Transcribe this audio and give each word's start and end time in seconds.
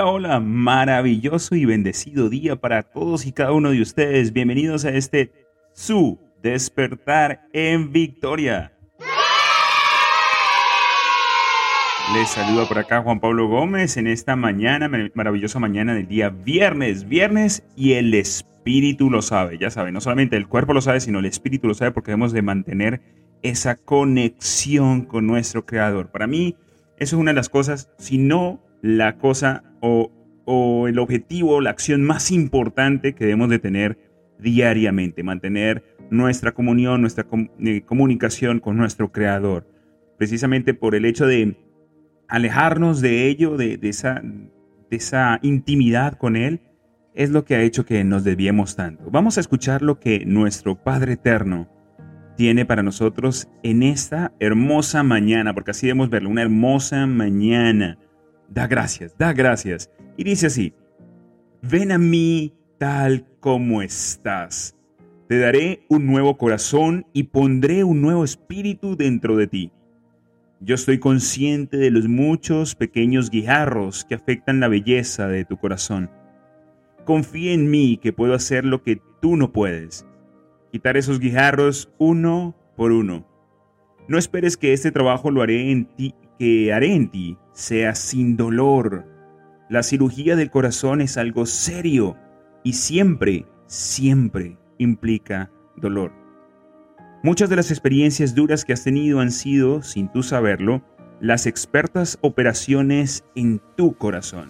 Hola, 0.00 0.12
hola, 0.12 0.40
maravilloso 0.40 1.54
y 1.56 1.66
bendecido 1.66 2.30
día 2.30 2.56
para 2.56 2.82
todos 2.84 3.26
y 3.26 3.32
cada 3.32 3.52
uno 3.52 3.70
de 3.70 3.82
ustedes. 3.82 4.32
Bienvenidos 4.32 4.86
a 4.86 4.90
este 4.90 5.30
su 5.74 6.18
despertar 6.42 7.42
en 7.52 7.92
victoria. 7.92 8.72
Les 12.14 12.30
saluda 12.30 12.66
por 12.66 12.78
acá 12.78 13.02
Juan 13.02 13.20
Pablo 13.20 13.46
Gómez 13.48 13.98
en 13.98 14.06
esta 14.06 14.36
mañana, 14.36 14.90
maravillosa 15.12 15.58
mañana 15.58 15.92
del 15.92 16.08
día 16.08 16.30
viernes, 16.30 17.06
viernes 17.06 17.62
y 17.76 17.92
el 17.92 18.14
espíritu 18.14 19.10
lo 19.10 19.20
sabe, 19.20 19.58
ya 19.58 19.70
sabe, 19.70 19.92
no 19.92 20.00
solamente 20.00 20.38
el 20.38 20.48
cuerpo 20.48 20.72
lo 20.72 20.80
sabe, 20.80 21.00
sino 21.00 21.18
el 21.18 21.26
espíritu 21.26 21.68
lo 21.68 21.74
sabe 21.74 21.90
porque 21.90 22.12
debemos 22.12 22.32
de 22.32 22.40
mantener 22.40 23.02
esa 23.42 23.76
conexión 23.76 25.02
con 25.02 25.26
nuestro 25.26 25.66
creador. 25.66 26.10
Para 26.10 26.26
mí, 26.26 26.56
eso 26.96 27.16
es 27.16 27.20
una 27.20 27.32
de 27.32 27.36
las 27.36 27.50
cosas, 27.50 27.90
si 27.98 28.16
no 28.16 28.62
la 28.82 29.18
cosa 29.18 29.64
o, 29.80 30.10
el 30.88 30.98
objetivo, 30.98 31.60
la 31.60 31.70
acción 31.70 32.02
más 32.02 32.32
importante 32.32 33.14
que 33.14 33.24
debemos 33.24 33.48
de 33.50 33.60
tener 33.60 33.98
diariamente, 34.40 35.22
mantener 35.22 35.84
nuestra 36.10 36.52
comunión, 36.52 37.00
nuestra 37.00 37.24
eh, 37.60 37.82
comunicación 37.82 38.58
con 38.58 38.76
nuestro 38.76 39.12
Creador, 39.12 39.68
precisamente 40.18 40.74
por 40.74 40.96
el 40.96 41.04
hecho 41.04 41.26
de 41.26 41.56
alejarnos 42.26 43.00
de 43.00 43.28
ello, 43.28 43.56
de, 43.56 43.78
esa, 43.82 44.22
de 44.22 44.96
esa 44.96 45.38
intimidad 45.42 46.14
con 46.14 46.34
Él, 46.34 46.62
es 47.14 47.30
lo 47.30 47.44
que 47.44 47.54
ha 47.54 47.62
hecho 47.62 47.84
que 47.84 48.02
nos 48.02 48.24
desviemos 48.24 48.74
tanto. 48.74 49.08
Vamos 49.10 49.36
a 49.36 49.40
escuchar 49.40 49.82
lo 49.82 50.00
que 50.00 50.24
nuestro 50.26 50.82
Padre 50.82 51.12
Eterno 51.12 51.68
tiene 52.36 52.64
para 52.64 52.82
nosotros 52.82 53.48
en 53.62 53.82
esta 53.82 54.32
hermosa 54.40 55.02
mañana, 55.02 55.54
porque 55.54 55.72
así 55.72 55.86
debemos 55.86 56.10
verlo, 56.10 56.30
una 56.30 56.42
hermosa 56.42 57.06
mañana 57.06 57.98
da 58.50 58.66
gracias, 58.66 59.16
da 59.16 59.32
gracias. 59.32 59.90
Y 60.16 60.24
dice 60.24 60.48
así, 60.48 60.74
ven 61.62 61.92
a 61.92 61.98
mí 61.98 62.54
tal 62.78 63.26
como 63.40 63.80
estás. 63.82 64.76
Te 65.28 65.38
daré 65.38 65.84
un 65.88 66.06
nuevo 66.06 66.36
corazón 66.36 67.06
y 67.12 67.24
pondré 67.24 67.84
un 67.84 68.02
nuevo 68.02 68.24
espíritu 68.24 68.96
dentro 68.96 69.36
de 69.36 69.46
ti. 69.46 69.72
Yo 70.60 70.74
estoy 70.74 70.98
consciente 70.98 71.76
de 71.76 71.90
los 71.90 72.08
muchos 72.08 72.74
pequeños 72.74 73.30
guijarros 73.30 74.04
que 74.04 74.14
afectan 74.14 74.60
la 74.60 74.68
belleza 74.68 75.26
de 75.28 75.44
tu 75.44 75.56
corazón. 75.56 76.10
Confía 77.04 77.52
en 77.52 77.70
mí 77.70 77.96
que 77.96 78.12
puedo 78.12 78.34
hacer 78.34 78.64
lo 78.64 78.82
que 78.82 79.00
tú 79.22 79.36
no 79.36 79.52
puedes. 79.52 80.04
Quitar 80.70 80.96
esos 80.96 81.18
guijarros 81.18 81.90
uno 81.98 82.54
por 82.76 82.92
uno. 82.92 83.26
No 84.08 84.18
esperes 84.18 84.56
que 84.56 84.72
este 84.72 84.90
trabajo 84.90 85.30
lo 85.30 85.42
haré 85.42 85.70
en 85.70 85.86
ti, 85.86 86.14
que 86.40 86.72
haré 86.72 86.94
en 86.94 87.10
ti 87.10 87.36
sea 87.52 87.94
sin 87.94 88.38
dolor. 88.38 89.04
La 89.68 89.82
cirugía 89.82 90.36
del 90.36 90.50
corazón 90.50 91.02
es 91.02 91.18
algo 91.18 91.44
serio 91.44 92.16
y 92.64 92.72
siempre, 92.72 93.44
siempre 93.66 94.56
implica 94.78 95.50
dolor. 95.76 96.12
Muchas 97.22 97.50
de 97.50 97.56
las 97.56 97.70
experiencias 97.70 98.34
duras 98.34 98.64
que 98.64 98.72
has 98.72 98.82
tenido 98.82 99.20
han 99.20 99.32
sido, 99.32 99.82
sin 99.82 100.10
tú 100.10 100.22
saberlo, 100.22 100.80
las 101.20 101.44
expertas 101.44 102.16
operaciones 102.22 103.22
en 103.34 103.60
tu 103.76 103.92
corazón. 103.92 104.48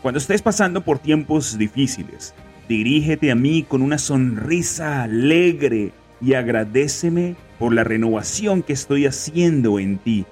Cuando 0.00 0.16
estés 0.16 0.40
pasando 0.40 0.80
por 0.80 0.98
tiempos 0.98 1.58
difíciles, 1.58 2.32
dirígete 2.70 3.30
a 3.30 3.34
mí 3.34 3.64
con 3.64 3.82
una 3.82 3.98
sonrisa 3.98 5.02
alegre 5.02 5.92
y 6.22 6.32
agradeceme 6.32 7.36
por 7.58 7.74
la 7.74 7.84
renovación 7.84 8.62
que 8.62 8.72
estoy 8.72 9.04
haciendo 9.04 9.78
en 9.78 9.98
ti 9.98 10.24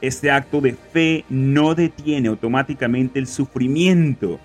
este 0.00 0.30
acto 0.30 0.60
de 0.60 0.74
fe 0.74 1.24
no 1.28 1.74
detiene 1.74 2.28
automáticamente 2.28 3.18
el 3.18 3.26
sufrimiento, 3.26 4.38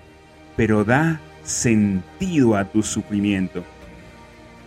pero 0.56 0.84
da 0.84 1.20
sentido 1.42 2.56
a 2.56 2.64
tu 2.64 2.82
sufrimiento. 2.82 3.64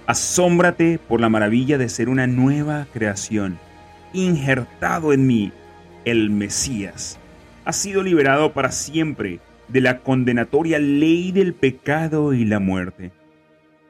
Asómbrate 0.05 0.99
por 0.99 1.19
la 1.19 1.29
maravilla 1.29 1.77
de 1.77 1.89
ser 1.89 2.07
una 2.07 2.27
nueva 2.27 2.87
creación, 2.93 3.57
injertado 4.13 5.11
en 5.11 5.27
mí, 5.27 5.51
el 6.05 6.29
Mesías. 6.29 7.19
Has 7.65 7.75
sido 7.75 8.01
liberado 8.03 8.53
para 8.53 8.71
siempre 8.71 9.41
de 9.67 9.81
la 9.81 9.99
condenatoria 9.99 10.79
ley 10.79 11.33
del 11.33 11.53
pecado 11.53 12.33
y 12.33 12.45
la 12.45 12.59
muerte. 12.59 13.11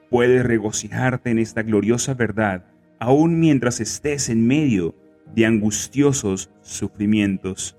Puedes 0.10 0.44
regocijarte 0.44 1.30
en 1.30 1.38
esta 1.38 1.62
gloriosa 1.62 2.16
verdad, 2.16 2.66
aun 2.98 3.40
mientras 3.40 3.80
estés 3.80 4.30
en 4.30 4.48
medio 4.48 4.96
de 5.36 5.46
angustiosos 5.46 6.50
sufrimientos, 6.62 7.78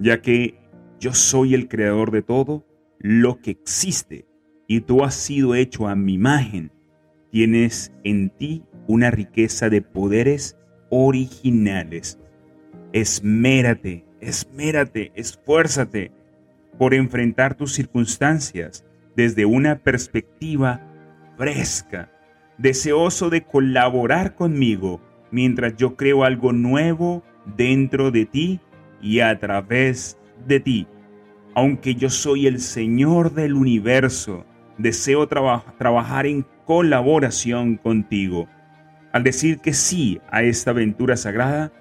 ya 0.00 0.20
que 0.20 0.58
yo 1.00 1.14
soy 1.14 1.54
el 1.54 1.68
creador 1.68 2.10
de 2.10 2.22
todo 2.22 2.66
lo 2.98 3.40
que 3.40 3.50
existe 3.50 4.26
y 4.66 4.80
tú 4.80 5.04
has 5.04 5.14
sido 5.14 5.54
hecho 5.54 5.88
a 5.88 5.94
mi 5.94 6.14
imagen. 6.14 6.72
Tienes 7.30 7.92
en 8.04 8.30
ti 8.30 8.64
una 8.86 9.10
riqueza 9.10 9.68
de 9.68 9.82
poderes 9.82 10.56
originales. 10.90 12.18
Esmérate, 12.92 14.04
esmérate, 14.20 15.12
esfuérzate 15.14 16.12
por 16.78 16.94
enfrentar 16.94 17.54
tus 17.54 17.72
circunstancias 17.72 18.84
desde 19.16 19.44
una 19.44 19.80
perspectiva 19.80 20.80
fresca, 21.36 22.10
deseoso 22.58 23.30
de 23.30 23.42
colaborar 23.42 24.34
conmigo 24.34 25.00
mientras 25.34 25.76
yo 25.76 25.96
creo 25.96 26.22
algo 26.22 26.52
nuevo 26.52 27.24
dentro 27.56 28.12
de 28.12 28.24
ti 28.24 28.60
y 29.02 29.18
a 29.18 29.36
través 29.40 30.16
de 30.46 30.60
ti. 30.60 30.86
Aunque 31.56 31.96
yo 31.96 32.08
soy 32.08 32.46
el 32.46 32.60
Señor 32.60 33.34
del 33.34 33.54
universo, 33.54 34.46
deseo 34.78 35.26
trabajar 35.26 36.26
en 36.26 36.46
colaboración 36.64 37.78
contigo. 37.78 38.48
Al 39.12 39.24
decir 39.24 39.58
que 39.58 39.72
sí 39.72 40.20
a 40.30 40.44
esta 40.44 40.70
aventura 40.70 41.16
sagrada, 41.16 41.72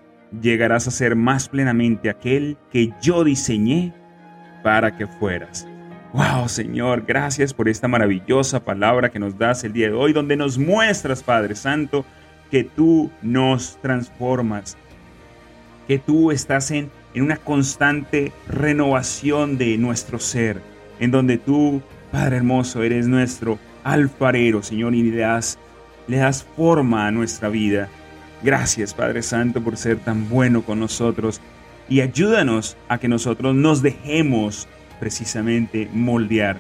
llegarás 0.42 0.88
a 0.88 0.92
ser 0.92 1.16
más 1.16 1.48
plenamente 1.48 2.10
aquel 2.10 2.58
que 2.72 2.92
yo 3.04 3.24
diseñé 3.24 3.94
para 4.64 4.98
que 4.98 5.06
fueras. 5.06 5.68
Wow, 6.14 6.50
Señor, 6.50 7.06
gracias 7.08 7.54
por 7.54 7.70
esta 7.70 7.88
maravillosa 7.88 8.66
palabra 8.66 9.10
que 9.10 9.20
nos 9.20 9.38
das 9.38 9.64
el 9.64 9.74
día 9.74 9.90
de 9.90 9.94
hoy, 9.94 10.12
donde 10.12 10.38
nos 10.38 10.58
muestras, 10.58 11.22
Padre 11.22 11.54
Santo, 11.54 12.04
que 12.54 12.64
tú 12.64 13.10
nos 13.24 13.80
transformas, 13.82 14.78
que 15.88 15.98
tú 15.98 16.30
estás 16.30 16.70
en, 16.70 16.92
en 17.16 17.24
una 17.24 17.38
constante 17.38 18.32
renovación 18.48 19.58
de 19.58 19.76
nuestro 19.80 20.20
ser, 20.20 20.62
en 21.00 21.10
donde 21.10 21.40
tú, 21.40 21.82
Padre 22.12 22.38
hermoso, 22.38 22.84
eres 22.84 23.08
nuestro 23.08 23.58
alfarero, 23.84 24.62
Señor, 24.62 24.94
y 24.94 25.02
le 25.02 25.18
das, 25.18 25.58
le 26.08 26.18
das 26.18 26.46
forma 26.56 27.08
a 27.08 27.12
nuestra 27.12 27.50
vida. 27.50 27.90
Gracias, 28.44 28.94
Padre 28.94 29.24
Santo, 29.24 29.60
por 29.64 29.76
ser 29.76 29.98
tan 29.98 30.30
bueno 30.30 30.62
con 30.62 30.80
nosotros 30.80 31.42
y 31.90 32.02
ayúdanos 32.02 32.78
a 32.88 33.00
que 33.00 33.08
nosotros 33.08 33.56
nos 33.56 33.82
dejemos 33.82 34.68
precisamente 35.00 35.90
moldear. 35.92 36.60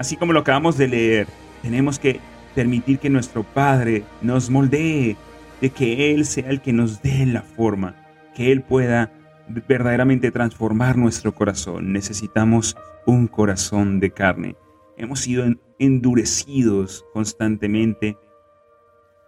Así 0.00 0.16
como 0.16 0.32
lo 0.32 0.40
acabamos 0.40 0.76
de 0.76 0.88
leer, 0.88 1.28
tenemos 1.62 2.00
que 2.00 2.18
permitir 2.56 2.98
que 2.98 3.08
nuestro 3.08 3.44
Padre 3.44 4.02
nos 4.20 4.50
moldee, 4.50 5.16
de 5.60 5.70
que 5.70 6.12
Él 6.12 6.24
sea 6.24 6.48
el 6.50 6.60
que 6.60 6.72
nos 6.72 7.02
dé 7.02 7.26
la 7.26 7.42
forma, 7.42 7.94
que 8.34 8.52
Él 8.52 8.62
pueda 8.62 9.12
verdaderamente 9.48 10.30
transformar 10.30 10.96
nuestro 10.96 11.34
corazón. 11.34 11.92
Necesitamos 11.92 12.76
un 13.06 13.26
corazón 13.26 14.00
de 14.00 14.10
carne. 14.10 14.56
Hemos 14.96 15.20
sido 15.20 15.44
endurecidos 15.78 17.04
constantemente 17.12 18.18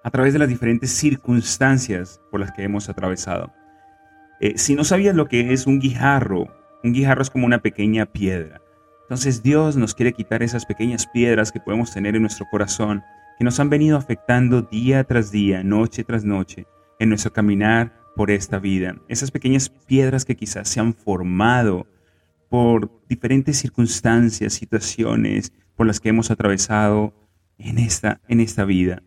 a 0.03 0.11
través 0.11 0.33
de 0.33 0.39
las 0.39 0.49
diferentes 0.49 0.91
circunstancias 0.91 2.21
por 2.31 2.41
las 2.41 2.53
que 2.53 2.63
hemos 2.63 2.89
atravesado. 2.89 3.53
Eh, 4.41 4.57
si 4.57 4.75
no 4.75 4.85
sabías 4.85 5.15
lo 5.15 5.27
que 5.27 5.53
es 5.53 5.67
un 5.67 5.81
guijarro, 5.81 6.47
un 6.83 6.93
guijarro 6.93 7.23
es 7.23 7.31
como 7.31 7.47
una 7.47 7.61
pequeña 7.61 8.07
piedra. 8.07 8.61
Entonces 9.03 9.43
Dios 9.43 9.77
nos 9.77 9.95
quiere 9.95 10.13
quitar 10.13 10.43
esas 10.43 10.65
pequeñas 10.65 11.07
piedras 11.07 11.53
que 11.53 11.61
podemos 11.61 11.93
tener 11.93 12.15
en 12.17 12.23
nuestro 12.23 12.47
corazón 12.51 13.03
que 13.41 13.45
nos 13.45 13.59
han 13.59 13.71
venido 13.71 13.97
afectando 13.97 14.61
día 14.61 15.03
tras 15.05 15.31
día, 15.33 15.65
noche 15.65 16.05
tras 16.05 16.27
noche, 16.27 16.67
en 16.99 17.09
nuestro 17.09 17.33
caminar 17.33 17.99
por 18.15 18.31
esta 18.31 18.59
vida. 18.59 19.01
Esas 19.09 19.31
pequeñas 19.31 19.71
piedras 19.71 20.27
que 20.27 20.37
quizás 20.37 20.69
se 20.69 20.79
han 20.79 20.93
formado 20.93 21.87
por 22.51 22.91
diferentes 23.09 23.57
circunstancias, 23.57 24.53
situaciones 24.53 25.55
por 25.75 25.87
las 25.87 26.01
que 26.01 26.11
hemos 26.11 26.31
atravesado 26.31 27.15
en 27.57 27.79
esta, 27.79 28.21
en 28.29 28.41
esta 28.41 28.67
vida. 28.67 29.03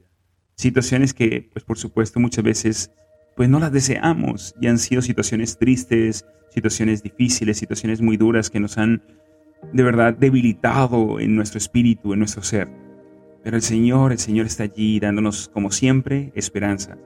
Situaciones 0.56 1.13
que, 1.13 1.47
pues 1.53 1.63
por 1.63 1.77
supuesto, 1.77 2.19
muchas 2.19 2.44
veces 2.44 2.91
pues 3.35 3.50
no 3.50 3.59
las 3.59 3.71
deseamos 3.71 4.56
y 4.59 4.65
han 4.65 4.80
sido 4.80 5.03
situaciones 5.03 5.59
tristes, 5.59 6.25
situaciones 6.50 7.03
difíciles, 7.03 7.59
situaciones 7.59 8.01
muy 8.01 8.18
duras 8.18 8.50
que 8.50 8.59
nos 8.59 8.80
han 8.80 9.03
de 9.74 9.83
verdad 9.83 10.15
debilitado 10.18 11.19
en 11.19 11.35
nuestro 11.35 11.59
espíritu, 11.59 12.13
en 12.13 12.19
nuestro 12.19 12.41
ser. 12.41 12.82
Pero 13.44 13.57
el 13.57 13.62
Señor, 13.62 14.12
el 14.12 14.19
Señor 14.19 14.45
está 14.45 14.63
allí 14.63 15.00
dándonos, 15.00 15.50
como 15.50 15.72
siempre, 15.72 16.31
esperanza. 16.36 16.98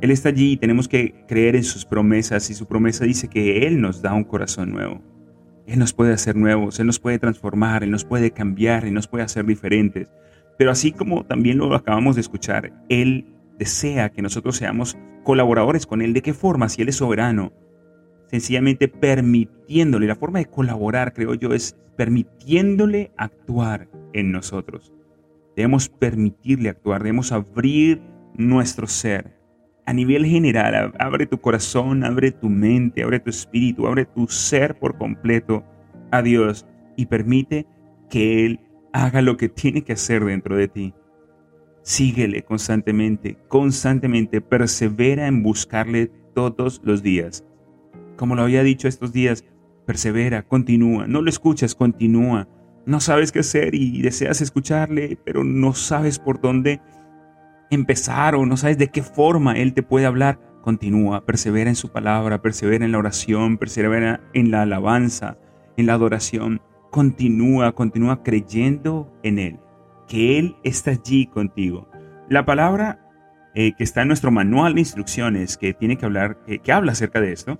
Él 0.00 0.10
está 0.10 0.28
allí 0.28 0.52
y 0.52 0.56
tenemos 0.56 0.88
que 0.88 1.24
creer 1.26 1.56
en 1.56 1.64
sus 1.64 1.84
promesas 1.84 2.48
y 2.50 2.54
su 2.54 2.66
promesa 2.66 3.04
dice 3.04 3.28
que 3.28 3.66
Él 3.66 3.80
nos 3.80 4.02
da 4.02 4.12
un 4.12 4.24
corazón 4.24 4.72
nuevo. 4.72 5.00
Él 5.66 5.78
nos 5.78 5.92
puede 5.92 6.12
hacer 6.12 6.36
nuevos, 6.36 6.78
Él 6.78 6.86
nos 6.86 6.98
puede 6.98 7.18
transformar, 7.18 7.82
Él 7.82 7.90
nos 7.90 8.04
puede 8.04 8.30
cambiar, 8.30 8.84
Él 8.84 8.94
nos 8.94 9.08
puede 9.08 9.24
hacer 9.24 9.46
diferentes. 9.46 10.12
Pero 10.58 10.70
así 10.70 10.92
como 10.92 11.24
también 11.24 11.58
lo 11.58 11.74
acabamos 11.74 12.14
de 12.16 12.20
escuchar, 12.20 12.72
Él 12.88 13.26
desea 13.58 14.10
que 14.10 14.22
nosotros 14.22 14.56
seamos 14.56 14.96
colaboradores 15.22 15.86
con 15.86 16.02
Él. 16.02 16.12
¿De 16.12 16.22
qué 16.22 16.34
forma? 16.34 16.68
Si 16.68 16.82
Él 16.82 16.88
es 16.88 16.96
soberano, 16.96 17.52
sencillamente 18.28 18.88
permitiéndole. 18.88 20.06
La 20.06 20.16
forma 20.16 20.38
de 20.38 20.46
colaborar, 20.46 21.12
creo 21.12 21.34
yo, 21.34 21.52
es 21.52 21.76
permitiéndole 21.96 23.12
actuar 23.16 23.88
en 24.12 24.32
nosotros. 24.32 24.92
Debemos 25.56 25.88
permitirle 25.88 26.68
actuar, 26.68 27.02
debemos 27.02 27.32
abrir 27.32 28.02
nuestro 28.36 28.86
ser. 28.86 29.38
A 29.86 29.92
nivel 29.92 30.24
general, 30.24 30.94
abre 30.98 31.26
tu 31.26 31.40
corazón, 31.40 32.04
abre 32.04 32.32
tu 32.32 32.48
mente, 32.48 33.02
abre 33.02 33.20
tu 33.20 33.30
espíritu, 33.30 33.86
abre 33.86 34.06
tu 34.06 34.26
ser 34.26 34.78
por 34.78 34.96
completo 34.96 35.64
a 36.10 36.22
Dios 36.22 36.66
y 36.96 37.06
permite 37.06 37.66
que 38.08 38.46
Él 38.46 38.60
haga 38.92 39.22
lo 39.22 39.36
que 39.36 39.48
tiene 39.48 39.82
que 39.82 39.92
hacer 39.92 40.24
dentro 40.24 40.56
de 40.56 40.68
ti. 40.68 40.94
Síguele 41.82 42.42
constantemente, 42.44 43.36
constantemente, 43.48 44.40
persevera 44.40 45.26
en 45.26 45.42
buscarle 45.42 46.10
todos 46.34 46.80
los 46.82 47.02
días. 47.02 47.44
Como 48.16 48.34
lo 48.34 48.42
había 48.42 48.62
dicho 48.62 48.88
estos 48.88 49.12
días, 49.12 49.44
persevera, 49.84 50.42
continúa, 50.42 51.06
no 51.06 51.20
lo 51.20 51.28
escuchas, 51.28 51.74
continúa. 51.74 52.48
No 52.86 53.00
sabes 53.00 53.32
qué 53.32 53.40
hacer 53.40 53.74
y 53.74 54.02
deseas 54.02 54.40
escucharle, 54.40 55.18
pero 55.24 55.42
no 55.42 55.72
sabes 55.72 56.18
por 56.18 56.40
dónde 56.40 56.80
empezar 57.70 58.34
o 58.34 58.44
no 58.44 58.56
sabes 58.56 58.78
de 58.78 58.88
qué 58.88 59.02
forma 59.02 59.54
Él 59.54 59.74
te 59.74 59.82
puede 59.82 60.06
hablar. 60.06 60.38
Continúa, 60.62 61.24
persevera 61.24 61.70
en 61.70 61.76
su 61.76 61.90
palabra, 61.90 62.42
persevera 62.42 62.84
en 62.84 62.92
la 62.92 62.98
oración, 62.98 63.58
persevera 63.58 64.20
en 64.32 64.50
la 64.50 64.62
alabanza, 64.62 65.38
en 65.76 65.86
la 65.86 65.94
adoración. 65.94 66.60
Continúa, 66.90 67.72
continúa 67.72 68.22
creyendo 68.22 69.12
en 69.22 69.38
Él, 69.38 69.60
que 70.06 70.38
Él 70.38 70.56
está 70.62 70.92
allí 70.92 71.26
contigo. 71.26 71.88
La 72.28 72.44
palabra 72.46 73.00
eh, 73.54 73.72
que 73.76 73.84
está 73.84 74.02
en 74.02 74.08
nuestro 74.08 74.30
manual 74.30 74.74
de 74.74 74.80
instrucciones, 74.80 75.56
que 75.56 75.74
tiene 75.74 75.96
que 75.96 76.04
hablar, 76.04 76.38
que 76.44 76.72
habla 76.72 76.92
acerca 76.92 77.20
de 77.20 77.32
esto, 77.32 77.58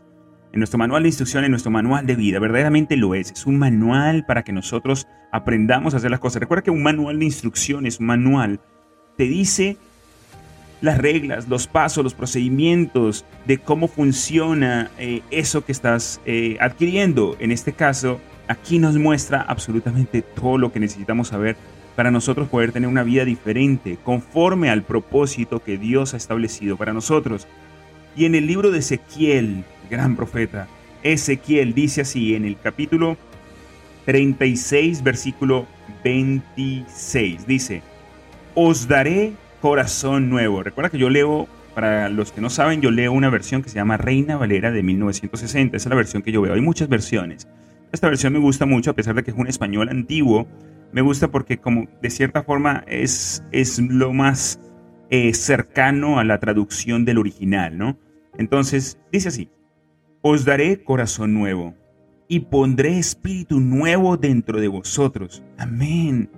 en 0.55 0.61
nuestro 0.61 0.79
manual 0.79 1.03
de 1.03 1.09
instrucciones, 1.09 1.47
en 1.47 1.51
nuestro 1.51 1.73
manual 1.73 2.07
de 2.07 2.15
vida. 2.15 2.39
Verdaderamente 2.39 2.97
lo 2.97 3.17
es. 3.17 3.33
Es 3.33 3.45
un 3.45 3.59
manual 3.59 4.25
para 4.25 4.45
que 4.45 4.53
nosotros 4.53 5.09
aprendamos 5.33 5.95
a 5.95 5.97
hacer 5.97 6.13
las 6.13 6.21
cosas. 6.21 6.39
Recuerda 6.39 6.63
que 6.63 6.71
un 6.71 6.85
manual 6.85 7.19
de 7.19 7.25
instrucciones, 7.25 7.99
un 7.99 8.07
manual, 8.07 8.61
te 9.17 9.25
dice 9.25 9.77
las 10.81 10.99
reglas, 10.99 11.49
los 11.49 11.67
pasos, 11.67 12.05
los 12.05 12.15
procedimientos 12.15 13.25
de 13.47 13.59
cómo 13.59 13.89
funciona 13.89 14.93
eh, 14.97 15.23
eso 15.33 15.65
que 15.65 15.73
estás 15.73 16.21
eh, 16.25 16.57
adquiriendo. 16.61 17.37
En 17.41 17.51
este 17.51 17.73
caso, 17.73 18.21
aquí 18.47 18.79
nos 18.79 18.97
muestra 18.97 19.43
absolutamente 19.43 20.23
todo 20.23 20.57
lo 20.57 20.71
que 20.71 20.79
necesitamos 20.79 21.29
saber 21.29 21.57
para 21.97 22.13
nosotros 22.13 22.49
poder 22.49 22.71
tener 22.71 22.89
una 22.89 23.03
vida 23.03 23.25
diferente, 23.25 23.99
conforme 24.05 24.71
al 24.71 24.85
propósito 24.85 25.65
que 25.65 25.79
Dios 25.79 26.15
ha 26.15 26.17
establecido 26.17 26.77
para 26.77 26.93
nosotros. 26.93 27.49
Y 28.17 28.27
en 28.27 28.37
el 28.37 28.47
libro 28.47 28.71
de 28.71 28.79
Ezequiel, 28.79 29.65
gran 29.91 30.17
profeta, 30.17 30.69
Ezequiel 31.03 31.75
dice 31.75 32.01
así 32.01 32.35
en 32.35 32.45
el 32.45 32.59
capítulo 32.59 33.17
36, 34.07 35.03
versículo 35.03 35.67
26, 36.03 37.47
dice, 37.47 37.83
os 38.55 38.89
daré 38.89 39.33
corazón 39.61 40.29
nuevo. 40.29 40.63
Recuerda 40.63 40.91
que 40.91 40.99
yo 40.99 41.11
leo, 41.11 41.49
para 41.75 42.09
los 42.09 42.33
que 42.33 42.41
no 42.41 42.51
saben, 42.51 42.81
yo 42.81 42.91
leo 42.91 43.13
una 43.13 43.31
versión 43.31 43.63
que 43.63 43.69
se 43.69 43.77
llama 43.77 43.97
Reina 43.97 44.37
Valera 44.37 44.71
de 44.71 44.83
1960, 44.83 45.77
esa 45.77 45.89
es 45.89 45.91
la 45.91 45.97
versión 45.97 46.23
que 46.23 46.33
yo 46.33 46.43
veo, 46.43 46.55
hay 46.55 46.61
muchas 46.61 46.89
versiones. 46.89 47.49
Esta 47.93 48.09
versión 48.09 48.33
me 48.33 48.39
gusta 48.39 48.67
mucho, 48.67 48.91
a 48.91 48.95
pesar 48.95 49.15
de 49.15 49.23
que 49.23 49.31
es 49.31 49.37
un 49.37 49.47
español 49.47 49.89
antiguo, 49.89 50.47
me 50.93 51.01
gusta 51.01 51.29
porque 51.29 51.59
como 51.59 51.87
de 52.03 52.11
cierta 52.11 52.43
forma 52.43 52.85
es, 52.87 53.43
es 53.53 53.79
lo 53.79 54.13
más 54.13 54.61
eh, 55.11 55.35
cercano 55.35 56.19
a 56.19 56.25
la 56.25 56.39
traducción 56.39 57.05
del 57.05 57.19
original, 57.19 57.79
¿no? 57.79 57.99
Entonces, 58.37 58.99
dice 59.13 59.29
así, 59.29 59.49
os 60.27 60.47
daré 60.47 60.83
corazón 60.83 61.35
nuevo 61.35 61.75
y 62.29 62.41
pondré 62.41 62.99
espíritu 62.99 63.61
nuevo 63.61 64.17
dentro 64.17 64.59
de 64.59 64.69
vosotros. 64.69 65.45
Amén. 65.59 66.31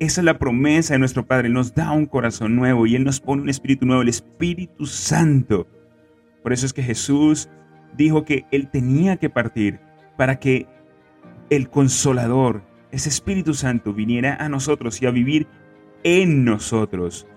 Esa 0.00 0.20
es 0.20 0.24
la 0.24 0.36
promesa 0.40 0.94
de 0.94 0.98
nuestro 0.98 1.24
Padre. 1.24 1.48
nos 1.48 1.72
da 1.76 1.92
un 1.92 2.06
corazón 2.06 2.56
nuevo 2.56 2.88
y 2.88 2.96
Él 2.96 3.04
nos 3.04 3.20
pone 3.20 3.42
un 3.42 3.48
espíritu 3.48 3.86
nuevo, 3.86 4.02
el 4.02 4.08
Espíritu 4.08 4.86
Santo. 4.86 5.68
Por 6.42 6.52
eso 6.52 6.66
es 6.66 6.72
que 6.72 6.82
Jesús 6.82 7.48
dijo 7.96 8.24
que 8.24 8.46
Él 8.50 8.68
tenía 8.68 9.16
que 9.16 9.30
partir 9.30 9.78
para 10.18 10.40
que 10.40 10.66
el 11.50 11.70
consolador, 11.70 12.64
ese 12.90 13.10
Espíritu 13.10 13.54
Santo, 13.54 13.94
viniera 13.94 14.34
a 14.34 14.48
nosotros 14.48 15.00
y 15.00 15.06
a 15.06 15.12
vivir 15.12 15.46
en 16.02 16.44
nosotros. 16.44 17.28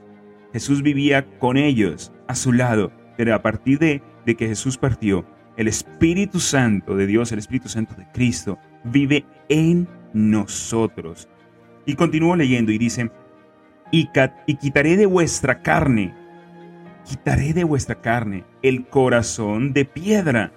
Jesús 0.53 0.81
vivía 0.81 1.27
con 1.37 1.55
ellos, 1.55 2.11
a 2.27 2.33
su 2.33 2.51
lado, 2.51 2.91
pero 3.15 3.35
a 3.35 3.43
partir 3.43 3.77
de, 3.77 4.01
de 4.25 4.35
que 4.35 4.47
Jesús 4.47 4.79
partió, 4.79 5.36
el 5.57 5.67
Espíritu 5.67 6.39
Santo 6.39 6.95
de 6.95 7.07
Dios, 7.07 7.31
el 7.31 7.39
Espíritu 7.39 7.67
Santo 7.67 7.95
de 7.95 8.07
Cristo, 8.13 8.59
vive 8.83 9.25
en 9.49 9.87
nosotros. 10.13 11.27
Y 11.85 11.95
continúo 11.95 12.35
leyendo 12.35 12.71
y 12.71 12.77
dice, 12.77 13.11
y, 13.91 14.09
y 14.45 14.55
quitaré 14.55 14.95
de 14.95 15.07
vuestra 15.07 15.61
carne, 15.61 16.13
quitaré 17.05 17.53
de 17.53 17.63
vuestra 17.63 17.95
carne 17.95 18.45
el 18.61 18.85
corazón 18.85 19.73
de 19.73 19.85
piedra 19.85 20.51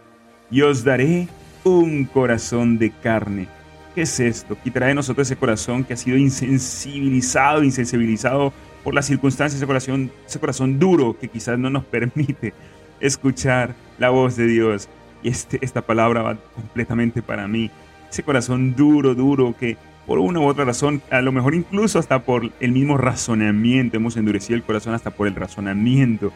y 0.50 0.62
os 0.62 0.84
daré 0.84 1.28
un 1.64 2.04
corazón 2.04 2.78
de 2.78 2.90
carne. 2.90 3.48
¿Qué 3.94 4.02
es 4.02 4.20
esto? 4.20 4.56
Quitará 4.62 4.88
de 4.88 4.94
nosotros 4.94 5.26
ese 5.26 5.36
corazón 5.36 5.84
que 5.84 5.94
ha 5.94 5.96
sido 5.96 6.16
insensibilizado, 6.16 7.64
insensibilizado 7.64 8.52
por 8.84 8.94
las 8.94 9.06
circunstancias, 9.06 9.56
ese 9.56 9.66
corazón, 9.66 10.12
ese 10.26 10.38
corazón 10.38 10.78
duro 10.78 11.16
que 11.18 11.28
quizás 11.28 11.58
no 11.58 11.70
nos 11.70 11.84
permite 11.86 12.52
escuchar 13.00 13.74
la 13.98 14.10
voz 14.10 14.36
de 14.36 14.46
Dios. 14.46 14.88
Y 15.22 15.28
este, 15.28 15.58
esta 15.62 15.82
palabra 15.82 16.22
va 16.22 16.36
completamente 16.54 17.22
para 17.22 17.46
mí. 17.48 17.70
Ese 18.10 18.22
corazón 18.22 18.74
duro, 18.74 19.14
duro, 19.14 19.54
que 19.58 19.76
por 20.06 20.18
una 20.18 20.40
u 20.40 20.46
otra 20.46 20.64
razón, 20.64 21.02
a 21.10 21.20
lo 21.20 21.32
mejor 21.32 21.54
incluso 21.54 21.98
hasta 21.98 22.20
por 22.20 22.50
el 22.60 22.72
mismo 22.72 22.96
razonamiento, 22.96 23.96
hemos 23.96 24.16
endurecido 24.16 24.56
el 24.56 24.62
corazón 24.62 24.94
hasta 24.94 25.10
por 25.10 25.28
el 25.28 25.34
razonamiento. 25.34 26.32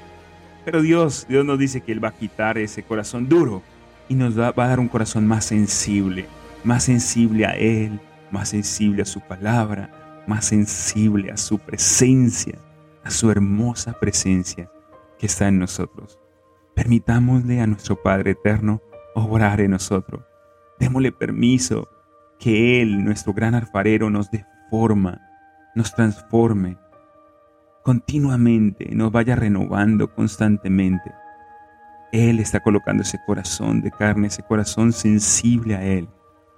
Pero 0.64 0.80
Dios, 0.80 1.26
Dios 1.28 1.44
nos 1.44 1.58
dice 1.58 1.80
que 1.80 1.92
Él 1.92 2.02
va 2.02 2.08
a 2.08 2.14
quitar 2.14 2.56
ese 2.58 2.82
corazón 2.82 3.28
duro 3.28 3.62
y 4.08 4.14
nos 4.14 4.38
va, 4.38 4.52
va 4.52 4.66
a 4.66 4.68
dar 4.68 4.80
un 4.80 4.88
corazón 4.88 5.26
más 5.26 5.44
sensible, 5.46 6.26
más 6.62 6.84
sensible 6.84 7.46
a 7.46 7.56
Él, 7.56 8.00
más 8.30 8.50
sensible 8.50 9.02
a 9.02 9.06
su 9.06 9.20
palabra, 9.20 10.22
más 10.26 10.46
sensible 10.46 11.30
a 11.30 11.36
su 11.36 11.58
presencia, 11.58 12.58
a 13.02 13.10
su 13.10 13.30
hermosa 13.30 13.92
presencia 13.94 14.70
que 15.18 15.26
está 15.26 15.48
en 15.48 15.58
nosotros. 15.58 16.18
Permitámosle 16.74 17.60
a 17.60 17.66
nuestro 17.66 18.02
Padre 18.02 18.32
Eterno 18.32 18.82
obrar 19.14 19.60
en 19.60 19.72
nosotros. 19.72 20.24
Démosle 20.78 21.12
permiso 21.12 21.88
que 22.38 22.82
Él, 22.82 23.04
nuestro 23.04 23.32
gran 23.32 23.54
alfarero, 23.54 24.10
nos 24.10 24.30
deforma, 24.30 25.20
nos 25.74 25.94
transforme 25.94 26.76
continuamente, 27.84 28.94
nos 28.94 29.12
vaya 29.12 29.36
renovando 29.36 30.12
constantemente. 30.14 31.12
Él 32.12 32.40
está 32.40 32.60
colocando 32.60 33.02
ese 33.02 33.18
corazón 33.26 33.82
de 33.82 33.90
carne, 33.90 34.28
ese 34.28 34.42
corazón 34.42 34.92
sensible 34.92 35.76
a 35.76 35.84
Él. 35.84 36.08